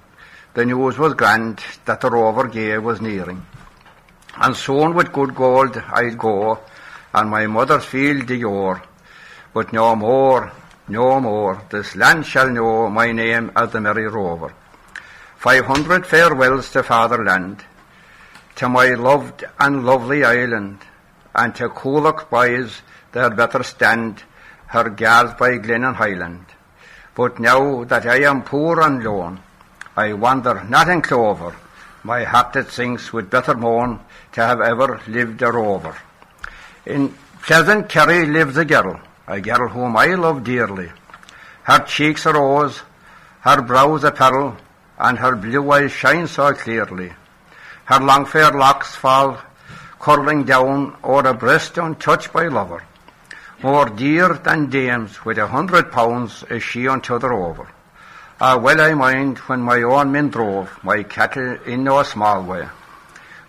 [0.55, 3.44] the news was grand that the rover gear was nearing.
[4.37, 6.61] And soon with good gold I'd go,
[7.12, 8.83] and my mother's field the yore.
[9.53, 10.53] But no more,
[10.88, 14.55] no more, this land shall know my name as the merry rover.
[15.38, 17.64] Five hundred farewells to fatherland,
[18.57, 20.79] to my loved and lovely island,
[21.33, 24.24] and to Coolock boys there better stand,
[24.66, 26.44] her gals by glen and highland.
[27.14, 29.38] But now that I am poor and lone,
[29.96, 31.55] I wander not in clover,
[32.03, 34.01] my heart that sinks with bitter moan
[34.33, 35.96] to have ever lived a rover.
[36.85, 40.90] In pleasant Kerry lives a girl, a girl whom I love dearly.
[41.62, 42.83] Her cheeks are rose,
[43.42, 44.57] her brows a pearl,
[44.99, 47.13] and her blue eyes shine so clearly.
[47.85, 49.39] Her long fair locks fall
[49.99, 52.83] curling down o'er a breast untouched by lover.
[53.63, 57.69] More dear than dames with a hundred pounds is she unto the rover.
[58.41, 62.69] Ah, well I mind when my own men drove my cattle in no small way.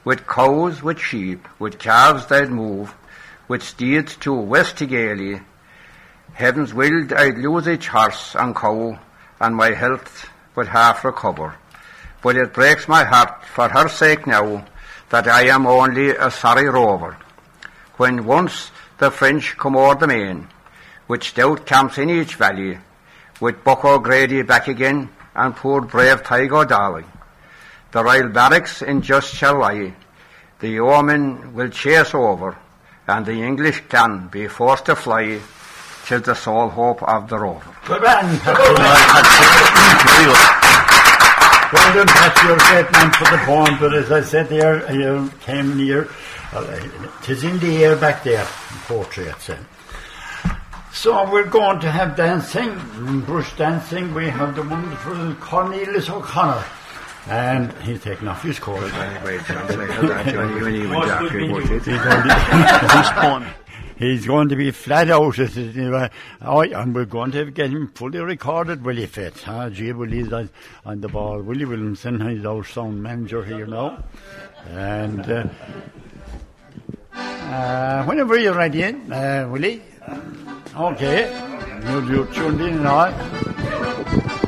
[0.03, 2.95] With cows, with sheep, with calves they'd move,
[3.47, 5.43] with steeds to West Tigaly.
[6.33, 8.97] Heaven's willed I'd lose each horse and cow,
[9.39, 11.55] and my health would half recover.
[12.21, 14.65] But it breaks my heart for her sake now
[15.09, 17.15] that I am only a sorry rover.
[17.95, 20.49] When once the French come o'er the main,
[21.07, 22.77] with stout camps in each valley,
[23.39, 27.09] with Buck O'Grady back again, and poor brave Tygo Darling.
[27.91, 29.93] The Royal Barracks in just shall lie,
[30.59, 32.57] the yeomen will chase over,
[33.07, 35.39] and the English can be forced to fly,
[36.09, 37.75] till the sole hope of the rover.
[37.85, 38.25] Good man,
[41.71, 44.91] Well done, Pat, you're a great man for the poem, but as I said there,
[44.91, 46.09] you came near,
[46.51, 49.59] well, it is in the air back there, in poetry, I'd say.
[50.91, 52.75] So we're going to have dancing,
[53.21, 54.11] brush dancing.
[54.15, 56.65] We have the wonderful Cornelius O'Connor.
[57.27, 58.81] And he's taking off his coat.
[63.99, 65.37] He's going to be flat out.
[66.41, 69.37] Oh, and we're going to get him fully recorded, Willie Fit.
[69.39, 69.69] Huh?
[69.69, 70.49] Gee, Willie's on,
[70.85, 71.41] on the ball.
[71.41, 74.01] Willie Williamson, he's our sound manager here now.
[74.69, 75.47] And uh,
[77.13, 79.81] uh, whenever you're ready, uh, Willie.
[80.75, 81.29] Okay.
[81.83, 84.38] You're, tuned in and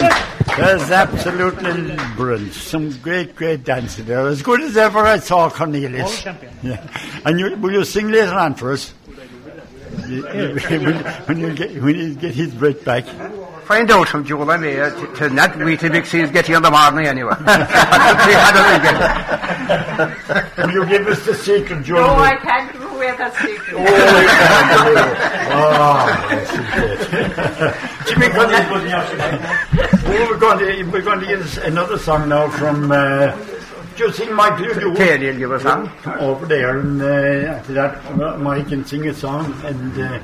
[0.00, 0.56] tell you.
[0.56, 2.52] There's absolutely brilliant.
[2.54, 4.26] Some great, great dancing there.
[4.26, 6.24] As good as ever I saw Cornelius.
[6.62, 6.86] Yeah.
[7.24, 8.92] And you, will you sing later on for us?
[10.08, 10.94] You- you- when,
[11.26, 13.04] when you get when you get his breath back.
[13.64, 16.70] Find out from Joel and me uh, to, to not Weetabix he's getting in the
[16.72, 17.34] morning anyway.
[17.40, 20.16] That's the other
[20.56, 20.66] thing.
[20.66, 21.94] Will you give us the secret, Joe?
[21.94, 23.70] No, I can't give away that secret.
[28.08, 28.64] Jimmy Connell.
[30.02, 33.36] Oh, we're going to we're going to get another song now from uh,
[34.00, 34.66] you sing, Michael?
[34.66, 34.94] You do.
[34.94, 35.90] Terry will give a song.
[36.18, 40.20] Over there and uh, after that, Mike can sing a song and uh,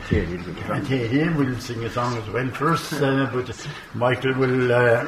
[0.72, 2.94] and Terry will sing a song as well first.
[2.94, 5.06] Uh, but Michael will, uh,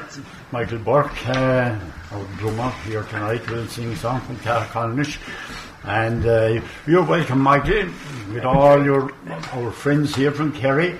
[0.52, 1.78] Michael Burke, uh,
[2.12, 5.18] our drummer here tonight, will sing a song from Carcolnish.
[5.84, 7.88] And uh, you're welcome, Michael,
[8.32, 9.12] with all your
[9.52, 10.96] our friends here from Kerry.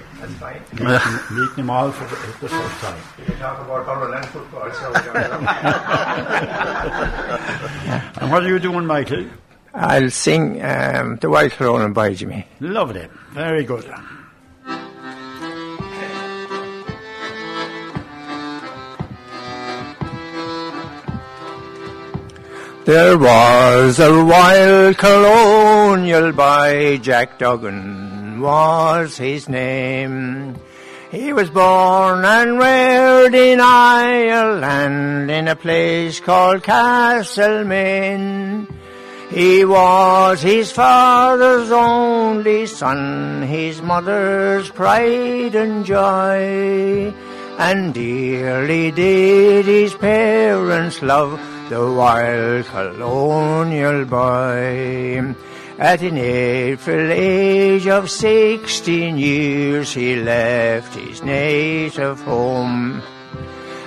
[0.72, 0.88] Meeting,
[1.30, 2.98] meeting them all for the, the first time.
[3.28, 4.92] You talk about Ireland football, so
[8.20, 9.26] And what are you doing, Michael?
[9.74, 12.46] I'll sing um, The White Throne and by Jimmy.
[12.60, 13.06] Lovely.
[13.30, 13.84] Very good.
[22.88, 30.56] There was a wild colonial by Jack Duggan was his name.
[31.10, 38.66] He was born and reared in Ireland in a place called Castlemaine.
[39.28, 47.12] He was his father's only son, his mother's pride and joy.
[47.58, 55.34] And dearly did his parents love the wild colonial boy.
[55.76, 63.02] At an April age of sixteen years he left his native home.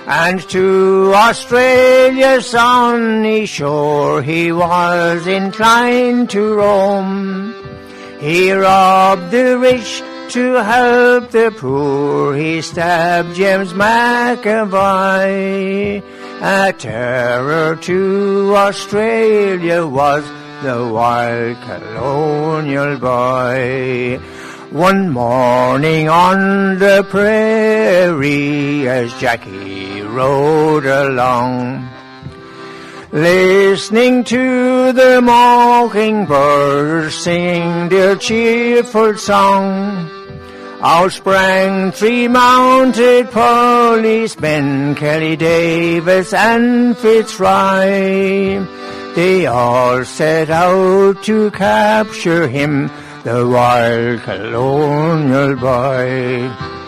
[0.06, 7.54] And to Australia's sunny shore he was inclined to roam.
[8.20, 10.02] He robbed the rich
[10.32, 12.34] to help the poor.
[12.34, 14.72] He stabbed James McAvoy.
[16.40, 20.24] A terror to Australia was
[20.62, 24.18] the wild colonial boy.
[24.70, 31.86] One morning on the prairie as Jackie rode along,
[33.12, 40.11] listening to the mockingbirds singing their cheerful song.
[40.84, 48.66] Out sprang three mounted policemen, Kelly Davis and Fitzroy.
[49.14, 52.90] They all set out to capture him,
[53.22, 56.81] the wild colonial boy.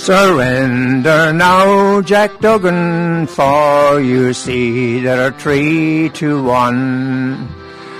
[0.00, 7.46] Surrender now, Jack Duggan, for you see there are three to one.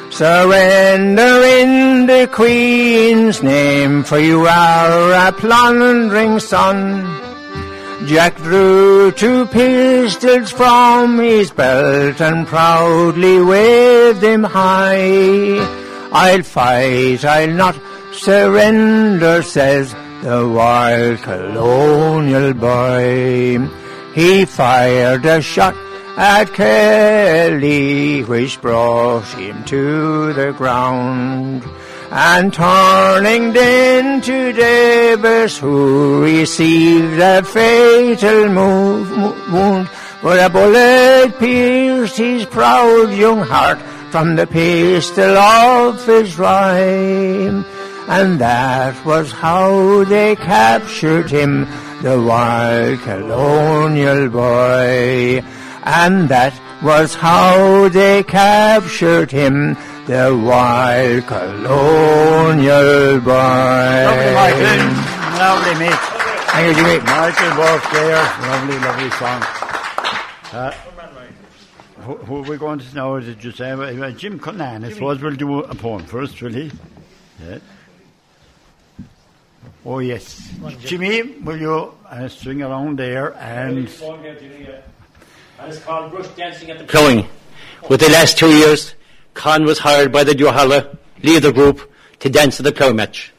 [0.08, 7.04] Surrender in the Queen's name, for you are a plundering son.
[8.06, 15.58] Jack drew two pistols from his belt and proudly waved them high.
[16.12, 17.78] I'll fight, I'll not
[18.12, 23.58] surrender, says the wild colonial boy.
[24.14, 25.74] He fired a shot
[26.16, 31.64] at Kelly, which brought him to the ground.
[32.10, 39.10] And turning then to Davis, who received a fatal move,
[39.52, 39.88] wound,
[40.22, 47.64] but a bullet pierced his proud young heart from the pistol of his rhyme.
[48.10, 51.68] And that was how they captured him,
[52.02, 55.40] the wild colonial boy.
[55.84, 56.52] And that
[56.82, 59.74] was how they captured him,
[60.06, 63.30] the wild colonial boy.
[63.30, 64.90] Lovely, Michael.
[65.38, 65.94] Lovely, mate.
[66.50, 66.98] Thank you, Jimmy.
[67.06, 68.22] Michael Burke there.
[68.42, 69.40] Lovely, lovely song.
[70.52, 70.72] Uh,
[72.00, 73.14] who, who are we going to now?
[73.14, 74.84] Is it just uh, uh, Jim Cullen?
[74.84, 76.72] I suppose we'll do a poem first, will he?
[77.40, 77.58] Yeah.
[79.84, 80.52] Oh, yes.
[80.80, 83.88] Jimmy, will you uh, swing around there and.
[85.60, 87.26] And it's called Brush Dancing at the Plowing.
[87.88, 88.94] With the last two years,
[89.34, 93.32] Con was hired by the Duhallow leader group to dance at the plough match.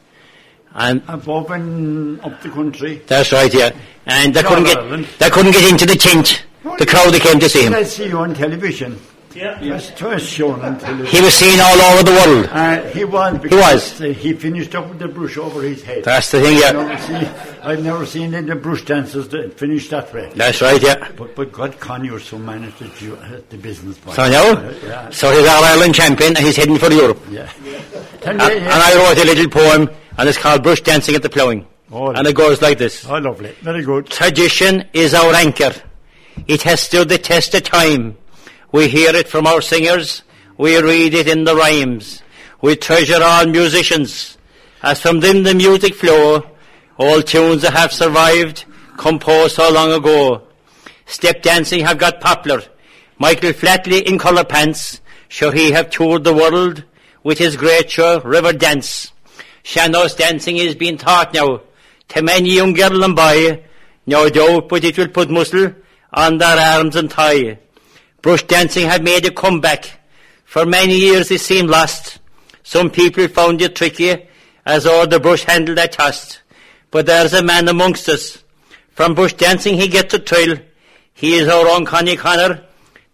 [0.74, 3.02] And I've open up the country.
[3.06, 3.70] that's right, yeah.
[4.06, 6.44] And they couldn't get they couldn't get into the tent.
[6.78, 7.74] The crowd that came to see him.
[7.74, 8.98] I see you on television.
[9.34, 9.58] Yeah.
[9.60, 11.06] That's twice shown on television.
[11.06, 12.48] He was seen all over the world.
[12.50, 13.42] Uh, he was.
[13.42, 14.00] He was.
[14.00, 16.04] Uh, he finished up with the brush over his head.
[16.04, 16.72] That's the thing, I've yeah.
[16.72, 20.30] never seen, I've never seen any brush dancers that finish that way.
[20.34, 21.10] That's right, yeah.
[21.16, 23.16] But, but God, Con, you're so managed at, you,
[23.50, 24.16] the business part.
[24.16, 25.10] So now, Uh, yeah.
[25.10, 27.18] so he's our Ireland champion and he's heading for Europe.
[27.30, 27.50] yeah.
[28.24, 31.66] And, and I wrote a little poem and it's called Brush Dancing at the Ploughing.
[31.90, 33.04] Oh, and it goes like this.
[33.06, 33.50] Oh, lovely.
[33.62, 34.06] Very good.
[34.06, 35.72] Tradition is our anchor.
[36.46, 38.16] It has stood the test of time.
[38.72, 40.22] We hear it from our singers.
[40.56, 42.22] We read it in the rhymes.
[42.62, 44.38] We treasure our musicians.
[44.82, 46.42] As from them the music flow,
[46.96, 48.64] all tunes that have survived,
[48.96, 50.46] composed so long ago.
[51.04, 52.62] Step dancing have got popular.
[53.18, 56.82] Michael Flatley in colour pants, sure he have toured the world
[57.22, 59.12] with his great show River Dance.
[59.62, 61.60] Sean-Nós dancing is being taught now
[62.08, 63.62] to many young girl and boy,
[64.06, 65.74] no doubt, but it will put muscle
[66.12, 67.58] on their arms and thigh.
[68.22, 69.98] Brush dancing had made a comeback.
[70.44, 72.20] For many years it seemed lost.
[72.62, 74.28] Some people found it tricky,
[74.64, 76.40] as all the brush handled they tossed.
[76.92, 78.44] But there's a man amongst us.
[78.92, 80.56] From bush dancing he gets a thrill.
[81.14, 82.64] He is our own Connie Connor,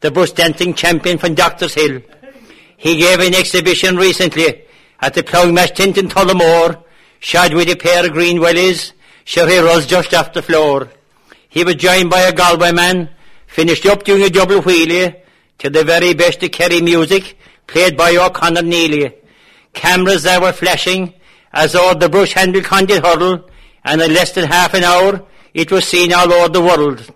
[0.01, 2.03] the bush dancing champion from Doctors Hill.
[2.77, 4.65] He gave an exhibition recently
[5.01, 6.83] at the Ploughing Match Tent in Tullamore,
[7.19, 8.93] shod with a pair of green wellies,
[9.25, 10.91] sure he rose just off the floor.
[11.49, 13.09] He was joined by a Galway man,
[13.49, 15.21] finished up doing a double wheelie
[15.59, 17.37] to the very best of Kerry music,
[17.67, 19.13] played by O'Connor Neely.
[19.73, 21.15] Cameras there were flashing
[21.53, 23.49] as all the brush handle condit hurdle,
[23.85, 27.13] and in less than half an hour it was seen all over the world.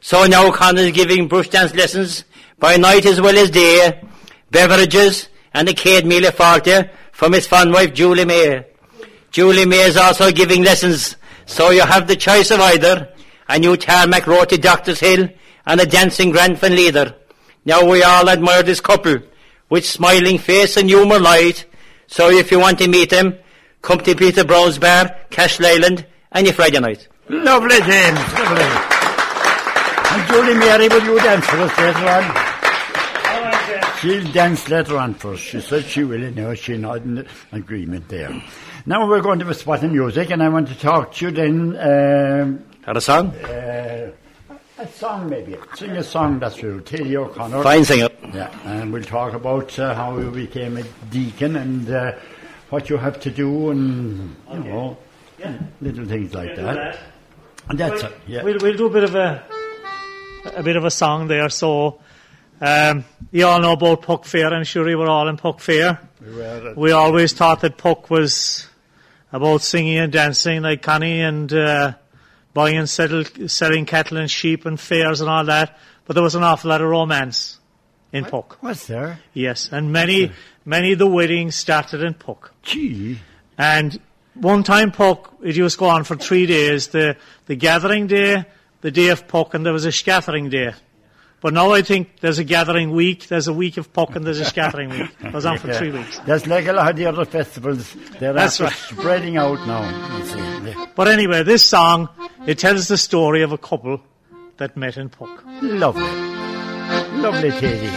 [0.00, 2.24] So now O'Connor is giving brush dance lessons
[2.58, 4.02] by night as well as day,
[4.50, 8.64] beverages and a cade meal of forty from his fond wife Julie May.
[9.30, 11.16] Julie May is also giving lessons,
[11.46, 13.12] so you have the choice of either
[13.48, 15.28] a new tarmac road to Doctors Hill
[15.70, 17.14] and a dancing Granfin leader.
[17.64, 19.18] Now we all admire this couple
[19.68, 21.64] with smiling face and humour light.
[22.08, 23.38] So if you want to meet them,
[23.80, 27.06] come to Peter Brown's Bar, Castleisland, any Friday night.
[27.28, 28.18] Lovely, James.
[28.18, 28.66] Lovely.
[30.12, 32.46] And Julie Mary, will you dance for us later on?
[34.00, 35.38] She'll dance later on for us.
[35.40, 38.42] She said she will, you know, she nodded in agreement there.
[38.86, 41.26] Now we're going to have a spot of music, and I want to talk to
[41.26, 41.76] you then.
[41.76, 43.28] Um, Had a song?
[43.36, 44.10] uh,
[44.80, 45.56] a song, maybe.
[45.74, 47.62] Sing a song that's through Teddy O'Connor.
[47.62, 48.18] Fine sing it.
[48.32, 52.12] Yeah, and we'll talk about uh, how you became a deacon and uh,
[52.70, 54.96] what you have to do and, you know,
[55.38, 55.58] yeah.
[55.80, 56.98] little things like that.
[57.68, 58.42] And that's it, yeah.
[58.42, 59.44] We'll, we'll do a bit of a
[60.56, 61.50] a bit of a song there.
[61.50, 62.00] So,
[62.60, 64.52] um, you all know about Puck Fair.
[64.52, 66.00] I'm sure you were all in Puck Fair.
[66.24, 68.66] We were We always thought that Puck was
[69.32, 71.94] about singing and dancing like Connie and uh,
[72.52, 75.78] buying and settle, selling cattle and sheep and fairs and all that.
[76.04, 77.58] But there was an awful lot of romance
[78.12, 78.62] in Puck.
[78.62, 79.20] Was there?
[79.32, 80.32] Yes, and many,
[80.64, 82.52] many of the weddings started in Puck.
[82.62, 83.18] Gee.
[83.56, 84.00] And
[84.34, 88.44] one time Puck, it used to go on for three days, the, the gathering day,
[88.80, 90.72] the day of Puck, and there was a scattering day.
[91.40, 94.40] But now I think there's a gathering week, there's a week of Puck, and there's
[94.40, 95.10] a scattering week.
[95.24, 95.78] It goes on for Yeah.
[95.78, 96.18] three weeks.
[96.26, 97.94] That's like a lot of the other festivals.
[98.18, 98.72] They're That's right.
[98.72, 100.86] spreading out now.
[100.94, 102.08] But anyway, this song,
[102.46, 104.00] it tells the story of a couple
[104.58, 105.42] that met in Puck.
[105.62, 106.02] Lovely.
[107.22, 107.88] Lovely, Teddy.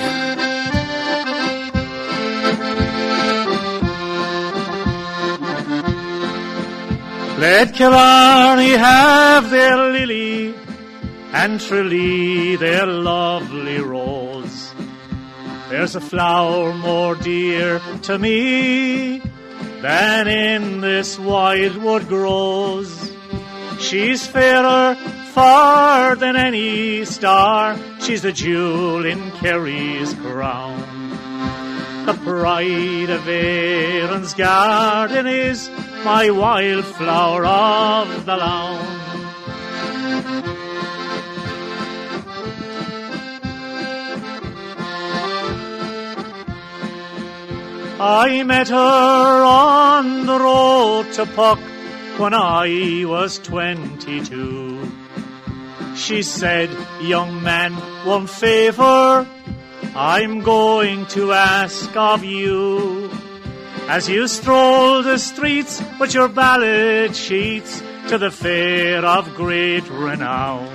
[7.39, 10.53] Let Killarney have their lily,
[11.33, 14.73] and Tralee their lovely rose.
[15.69, 19.19] There's a flower more dear to me
[19.81, 23.11] than in this wide wood grows.
[23.79, 24.95] She's fairer
[25.33, 27.77] far than any star.
[27.99, 30.79] She's a jewel in Kerry's crown.
[32.05, 35.69] The pride of Erin's garden is
[36.05, 39.02] my wildflower of the lawn.
[48.05, 48.75] I met her
[49.45, 51.59] on the road to Puck
[52.17, 54.91] when I was twenty-two.
[55.95, 57.71] She said, young man,
[58.03, 59.25] one favour
[59.95, 63.09] I'm going to ask of you.
[63.87, 70.67] As you stroll the streets with your ballad sheets to the fair of great renown,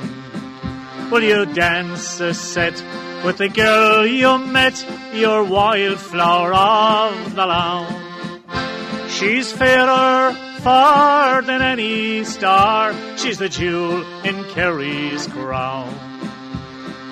[1.11, 2.83] will you dance a set
[3.25, 9.09] with the girl you met, your wildflower of the lawn?
[9.09, 15.95] She's fairer far than any star, she's the jewel in Kerry's crown.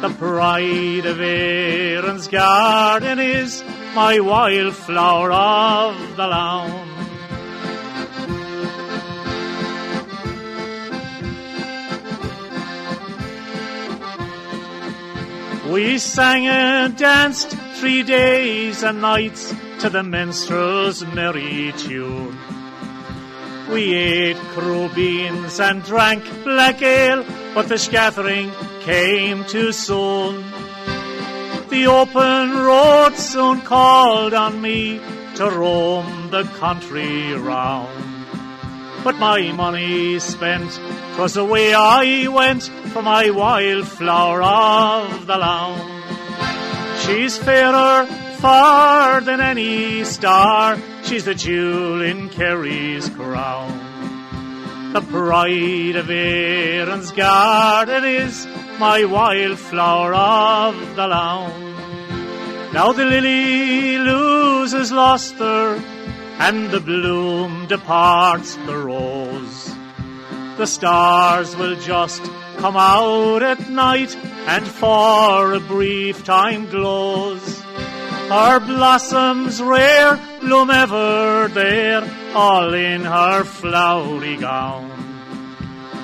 [0.01, 6.96] The pride of Erin's garden is my wildflower of the lawn.
[15.71, 22.39] We sang and danced three days and nights to the minstrel's merry tune.
[23.71, 28.53] We ate crubeens and drank black ale, but the scattering
[28.83, 30.45] came too soon.
[31.69, 35.01] The open road soon called on me
[35.35, 38.06] to roam the country round.
[39.05, 40.71] But my money spent.
[41.15, 45.81] 'Twas the way I went for my wildflower of the lawn.
[47.05, 48.07] She's fairer
[48.39, 50.77] far than any star.
[51.05, 53.73] She's the jewel in Kerry's crown.
[54.93, 58.47] The pride of Erin's garden is
[58.79, 61.53] my wildflower of the lawn.
[62.73, 65.81] Now the lily loses lustre,
[66.39, 69.75] and the bloom departs the rose.
[70.57, 72.23] The stars will just
[72.59, 74.17] come out at night,
[74.47, 77.61] and for a brief time glows.
[78.29, 82.03] Her blossoms rare bloom ever there,
[82.35, 84.97] all in her flowery gown.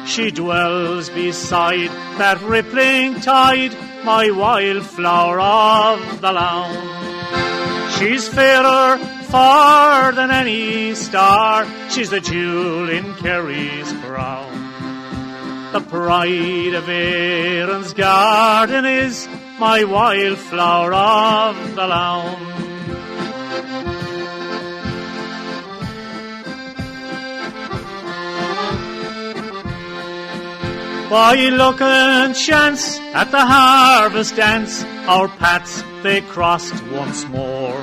[0.07, 7.91] She dwells beside that rippling tide, my wildflower of the lawn.
[7.93, 8.99] She's fairer
[9.33, 14.53] far than any star, she's the jewel in Kerry's crown.
[15.73, 19.27] The pride of Erin's garden is
[19.59, 22.53] my wildflower of the lawn.
[31.09, 37.83] By luck and chance at the harvest dance, our paths they crossed once more.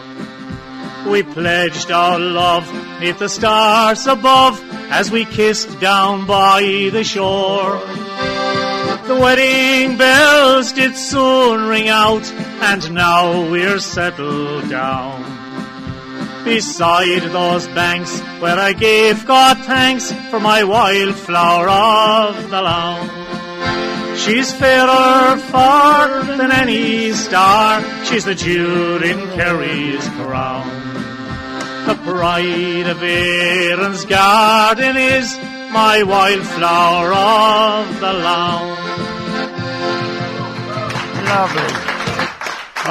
[1.07, 2.67] We pledged our love
[2.99, 7.79] neath the stars above as we kissed down by the shore.
[9.07, 12.31] The wedding bells did soon ring out,
[12.61, 15.23] and now we're settled down.
[16.43, 23.09] Beside those banks where I gave God thanks for my wildflower of the lawn.
[24.23, 30.67] She's fairer far than any star, she's the jewel in Kerry's crown.
[31.87, 35.37] The pride of Erin's garden is
[35.71, 38.77] my wildflower of the lawn.
[41.25, 41.89] Lovely.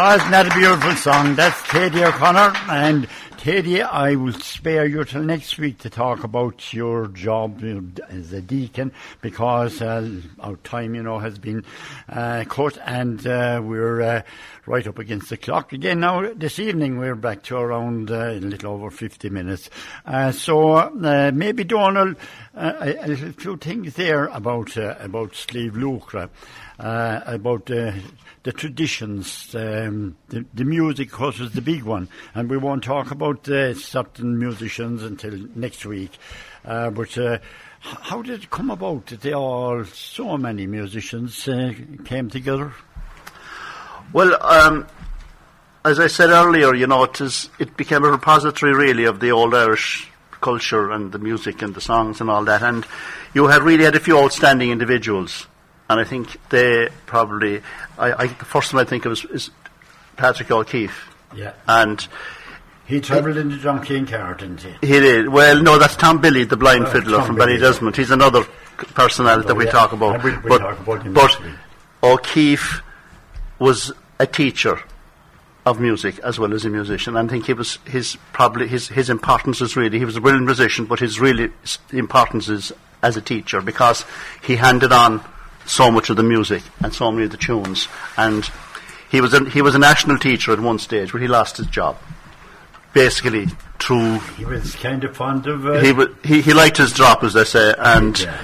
[0.01, 1.35] Oh, isn't that a beautiful song?
[1.35, 2.55] That's Teddy O'Connor.
[2.69, 3.07] And
[3.49, 7.65] Teddy, I will spare you till next week to talk about your job
[8.11, 8.93] as a deacon
[9.23, 11.65] because uh, our time, you know, has been
[12.11, 14.23] uh, cut and uh, we're uh,
[14.67, 16.01] right up against the clock again.
[16.01, 19.71] Now, this evening we're back to around uh, a little over 50 minutes.
[20.05, 20.91] Uh, so
[21.33, 22.17] maybe Donald,
[22.55, 26.29] a, a few things there about about Slieve Lucre,
[26.79, 27.71] uh, about
[28.43, 32.85] the traditions, um, the, the music, of course, is the big one, and we won't
[32.85, 36.13] talk about uh, certain musicians until next week.
[36.65, 37.39] Uh, but uh,
[37.81, 41.73] how did it come about that they all, so many musicians, uh,
[42.05, 42.73] came together?
[44.13, 44.87] Well, um,
[45.85, 49.33] as I said earlier, you know, it, is, it became a repository really of the
[49.33, 50.11] old Irish
[50.41, 52.63] culture and the music and the songs and all that.
[52.63, 52.87] And
[53.35, 55.47] you had really had a few outstanding individuals.
[55.91, 57.63] And I think they probably,
[57.99, 59.51] I, I, the first one I think of is, is
[60.17, 61.09] Patrick O'Keefe.
[61.35, 61.53] Yeah.
[61.67, 62.07] And
[62.87, 64.71] He travelled in the John Keane car, didn't he?
[64.87, 65.29] he did.
[65.29, 67.97] Well, no, that's Tom Billy, the blind Oh, fiddler Tom from Billy, Benny Desmond.
[67.97, 68.45] He's another
[68.95, 69.73] personality that we oh, yeah.
[69.73, 70.23] talk about.
[70.23, 71.41] We'll- we'll but talk about him but.
[72.03, 72.83] O'Keefe
[73.59, 74.81] was a teacher
[75.67, 77.17] of music as well as a musician.
[77.17, 80.47] I think he was his probably his his importance is really he was a brilliant
[80.47, 81.51] musician, but his really
[81.93, 82.73] importance is
[83.03, 84.05] as a teacher because
[84.43, 85.21] he handed on
[85.69, 87.87] so much of the music and so many of the tunes.
[88.17, 88.49] And
[89.11, 91.67] he was a, he was a national teacher at one stage, but he lost his
[91.69, 91.97] job.
[92.95, 93.47] Basically,
[93.79, 95.65] through He was kind of fond of.
[95.67, 98.37] Uh, he, wa he he liked his drop, as they say, and Yeah.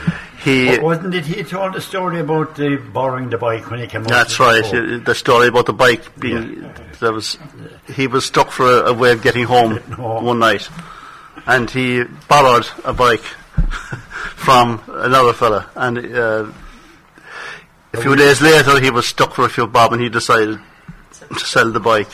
[0.45, 0.79] he.
[0.79, 4.05] wa- wasn't it he told a story about the borrowing the bike when he came?
[4.05, 4.65] That's the right.
[4.65, 6.71] uh, The story about the bike being
[7.01, 7.39] there was
[7.93, 10.21] he was stuck for a, a way of getting home Oh.
[10.23, 10.69] one night,
[11.47, 13.25] and he borrowed a bike
[14.37, 16.47] from another fella, and uh,
[17.95, 20.59] a few days later he was stuck for a few bob, and he decided
[21.31, 22.11] to sell the bike,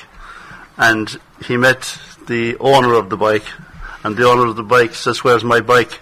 [0.77, 3.47] and he met the owner of the bike,
[4.05, 5.99] and the owner of the bike says, "Where's my bike?"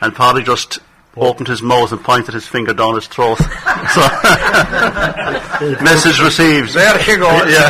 [0.00, 0.78] And Paddy just
[1.16, 3.36] opened his mouth and pointed his finger down his throat.
[3.94, 4.00] so,
[5.84, 6.72] message received.
[6.74, 7.30] There she goes.
[7.50, 7.68] Yeah.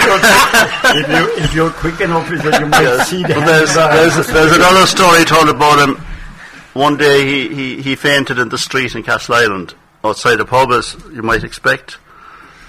[0.95, 3.09] if, you, if you're quick enough, is that you might Yes.
[3.09, 3.47] see But that.
[3.47, 5.97] there's, there's, there's another story told about him.
[6.75, 9.75] One day he, he, he fainted in the street in Castleisland,
[10.05, 11.99] outside the pub, as you might expect.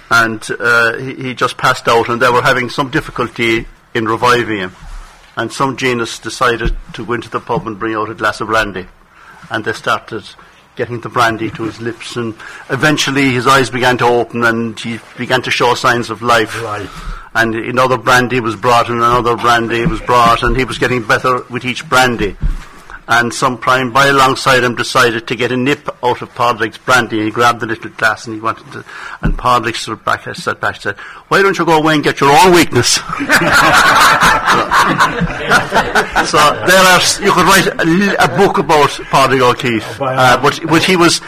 [0.10, 4.58] And uh, he, he just passed out, and they were having some difficulty in reviving
[4.58, 4.76] him.
[5.38, 8.48] And some genius decided to go into the pub and bring out a glass of
[8.48, 8.88] brandy.
[9.50, 10.24] And they started
[10.76, 12.34] getting the brandy to his lips, and
[12.70, 17.14] eventually his eyes began to open, and he began to show signs of life Life.
[17.36, 21.44] and another brandy was brought and another brandy was brought and he was getting better
[21.50, 22.36] with each brandy
[23.08, 27.18] And some prime boy alongside him decided to get a nip out of Padraig's brandy.
[27.18, 28.86] And he grabbed the little glass and he wanted to.
[29.22, 30.98] And Padraig stood back, sat back, and said,
[31.28, 33.02] "Why don't you go away and get your own weakness?" so
[36.68, 37.02] there are.
[37.22, 41.22] You could write a, a book about Padraig O'Keefe, uh, but but he was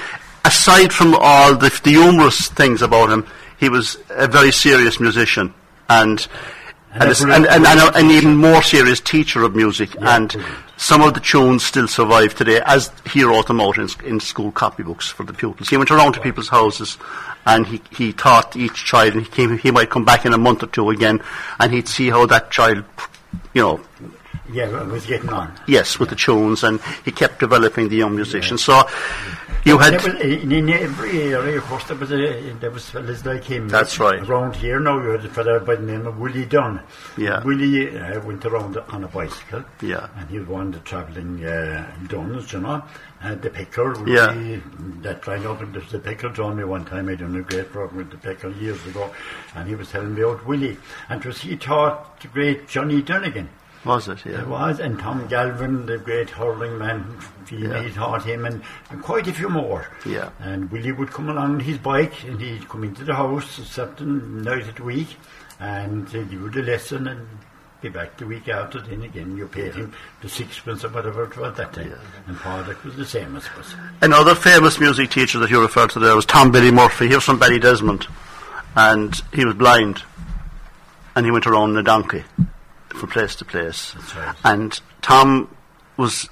[0.46, 3.26] aside from all the, the humorous things about him,
[3.58, 5.54] he was a very serious musician
[5.90, 6.28] and.
[6.96, 10.36] And, a and, and, and, an even more serious teacher of music, and
[10.78, 14.52] some of the tunes still survive today, as he wrote them out in, in school
[14.52, 15.70] copybooks for the pupils.
[15.70, 16.98] He went around to people's houses,
[17.48, 20.38] and he, he taught each child, and he, came, he might come back in a
[20.38, 21.20] month or two again,
[21.60, 22.84] and he'd see how that child,
[23.56, 23.82] you know,
[24.52, 25.52] Yeah, was getting on.
[25.68, 28.64] yes, with the tunes, and he kept developing the young musicians.
[28.64, 28.84] So,
[29.66, 29.94] you had.
[29.94, 33.70] Was, in, in every area, of course, there was, a, there was fellas like him.
[33.70, 34.20] That's right.
[34.28, 36.82] Around here now, you had a fellow by the name of Willie Dunn.
[37.18, 37.44] Yeah.
[37.44, 39.64] Willie uh, went around on a bicycle.
[39.82, 40.10] Yeah.
[40.18, 42.84] And he was one of the travelling uh, Duns, you know.
[43.22, 44.60] And the picker, Willie, Yeah.
[45.02, 47.98] that line up, and the picker told me one time, I done a great program
[47.98, 49.14] with the picker years ago,
[49.56, 50.78] and he was telling me about Willie.
[51.10, 53.50] And it was he taught the great Johnny Dunnigan.
[53.86, 54.26] Was it?
[54.26, 54.42] Yeah.
[54.42, 57.18] It was, and Tom Galvin, the great hurling man,
[57.50, 57.90] he, Yeah.
[57.94, 59.88] taught him, and, and quite a few more.
[60.06, 60.30] Yeah.
[60.40, 63.66] And Willie would come along on his bike, and he'd come into the house a
[63.66, 65.18] certain night of the week,
[65.60, 67.28] and uh, give you the lesson, and
[67.82, 68.80] be back the week after.
[68.80, 71.94] Then again, you paid him the sixpence or whatever it was that time.
[72.28, 73.76] And Paddock was the same, I suppose.
[74.02, 77.10] Another famous music teacher that you referred to there was Tom Billy Murphy.
[77.10, 78.08] He was from Ballydesmond,
[78.78, 80.04] and he was blind,
[81.18, 82.24] and he went around in a donkey
[82.94, 83.96] from place to place.
[84.16, 84.36] Right.
[84.44, 85.56] And Tom
[85.98, 86.30] was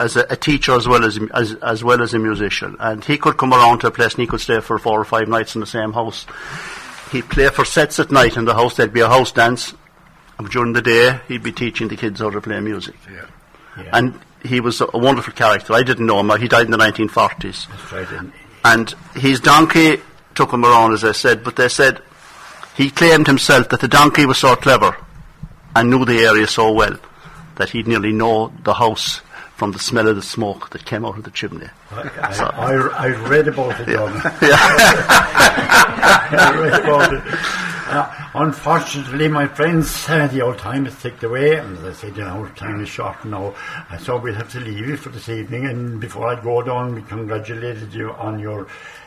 [0.00, 3.04] as a, a teacher as well as, a- as as well as a musician, and
[3.04, 5.28] he could come around to a place and he could stay for four or five
[5.28, 6.24] nights in the same house.
[7.12, 8.76] He'd play for sets at night in the house.
[8.76, 9.74] There'd be a house dance.
[10.38, 12.94] And during the day, he'd be teaching the kids how to play music.
[13.10, 13.90] Yeah.
[13.92, 15.72] And he was a, a wonderful character.
[15.72, 16.30] I didn't know him.
[16.40, 17.66] He died in the 1940s.
[17.68, 18.08] That's right.
[18.12, 18.32] And
[18.64, 20.00] And his donkey
[20.36, 22.00] took him around, as I said, but they said
[22.76, 24.96] he claimed himself that the donkey was so clever
[25.78, 26.96] and knew the area so well
[27.56, 29.20] that he'd nearly know the house
[29.56, 31.66] from the smell of the smoke that came out of the chimney.
[31.90, 34.14] I, So- I, I, I read about it, John.
[34.42, 34.56] Yeah.
[36.30, 37.22] I read about it.
[37.90, 42.14] Uh, unfortunately, my friends, uh, the old time is ticked away, and as I said,
[42.14, 43.54] the old time is short now,
[43.90, 45.66] uh, so we'll have to leave you for this evening.
[45.66, 48.66] And before I go down, we congratulated you on your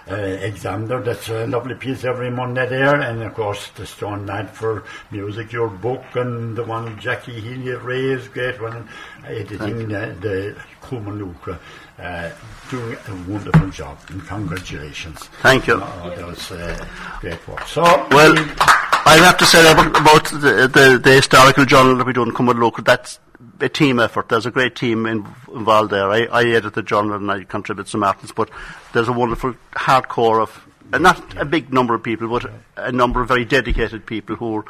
[0.10, 1.02] uh, exam there.
[1.02, 5.52] That's a lovely piece every Monday there, and of course, the Stone Mad for music,
[5.52, 8.88] your book, and the one Jackie Healy-Rae's great one,
[9.26, 11.60] editing uh, the Cumann Luachra.
[12.00, 12.32] Uh,
[12.72, 15.20] doing a wonderful job, and congratulations.
[15.44, 15.76] Thank you.
[15.76, 16.88] Oh, that was uh,
[17.20, 17.68] great work.
[17.68, 22.24] So, Well, I'll have to say about, the, the, the historical journal that we do
[22.24, 23.20] in Cumann Luachra, that's
[23.60, 24.30] a team effort.
[24.30, 26.10] There's a great team in, involved there.
[26.10, 28.50] I, I edit the journal and I contribute some articles, but
[28.94, 33.28] there's a wonderful hardcore of, not a big number of people, but a number of
[33.28, 34.66] very dedicated people who are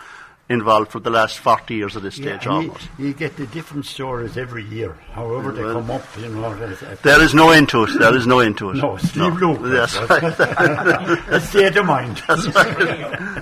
[0.49, 2.89] involved for the last 40 years at this Yeah, stage and you, almost.
[2.99, 6.51] you get the different stories every year, however they Well, come up, you know.
[6.51, 7.97] as- as- There is no end to it.
[7.99, 8.75] There is no end to it.
[8.77, 9.73] no, Slieve Lucre.
[9.73, 9.95] Yes.
[11.29, 12.21] A state of mind.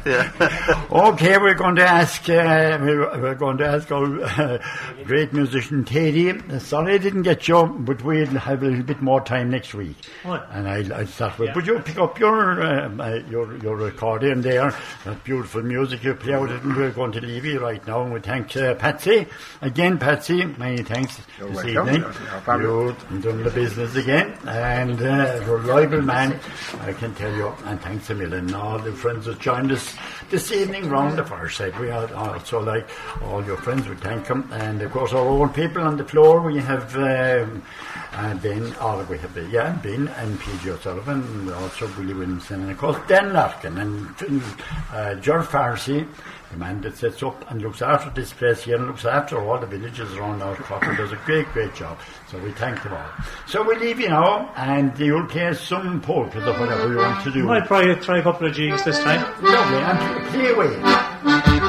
[0.05, 0.85] yeah.
[0.91, 4.57] Okay, we're going to ask, uh, we're, we're going to ask our uh,
[5.05, 6.33] great musician Teddy.
[6.59, 9.97] Sorry I didn't get you, but we'll have a little bit more time next week.
[10.23, 10.47] What?
[10.51, 11.55] And I'll, I'll start with.
[11.55, 14.73] Would you pick up your um, uh, your your accordion there?
[15.05, 18.01] That beautiful music you play out it, and we're going to leave you right now.
[18.03, 19.25] And we thank uh, Patsy
[19.61, 20.45] again, Patsy.
[20.45, 21.69] Many thanks this welcome.
[21.69, 22.01] evening.
[22.01, 22.95] No.
[23.09, 26.37] You've done the business again, and uh, reliable man,
[26.81, 27.53] I can tell you.
[27.65, 28.53] And thanks a million.
[28.53, 29.95] All the friends that joined us
[30.29, 31.79] this evening round the fireside.
[31.79, 32.87] We are also like
[33.23, 33.87] all your friends.
[33.87, 36.41] We thank them, and of course our own people on the floor.
[36.41, 36.95] We have.
[36.97, 37.63] Um,
[38.41, 42.77] then all we have, yeah, Ben and PJ O'Sullivan, and also Willie Williamson, and of
[42.77, 44.43] course Dan Larkin and
[44.91, 46.07] uh, George Farsi,
[46.51, 49.59] the man that sets up and looks after this place here and looks after all
[49.59, 51.99] the villages around our Cropper, does a great, great job.
[52.29, 53.09] So we thank them all.
[53.47, 57.31] So we leave you now, and you'll play some polkas or whatever you want to
[57.31, 57.41] do.
[57.49, 59.21] I might try, try a couple of jigs this time.
[59.43, 61.68] Lovely, and play away.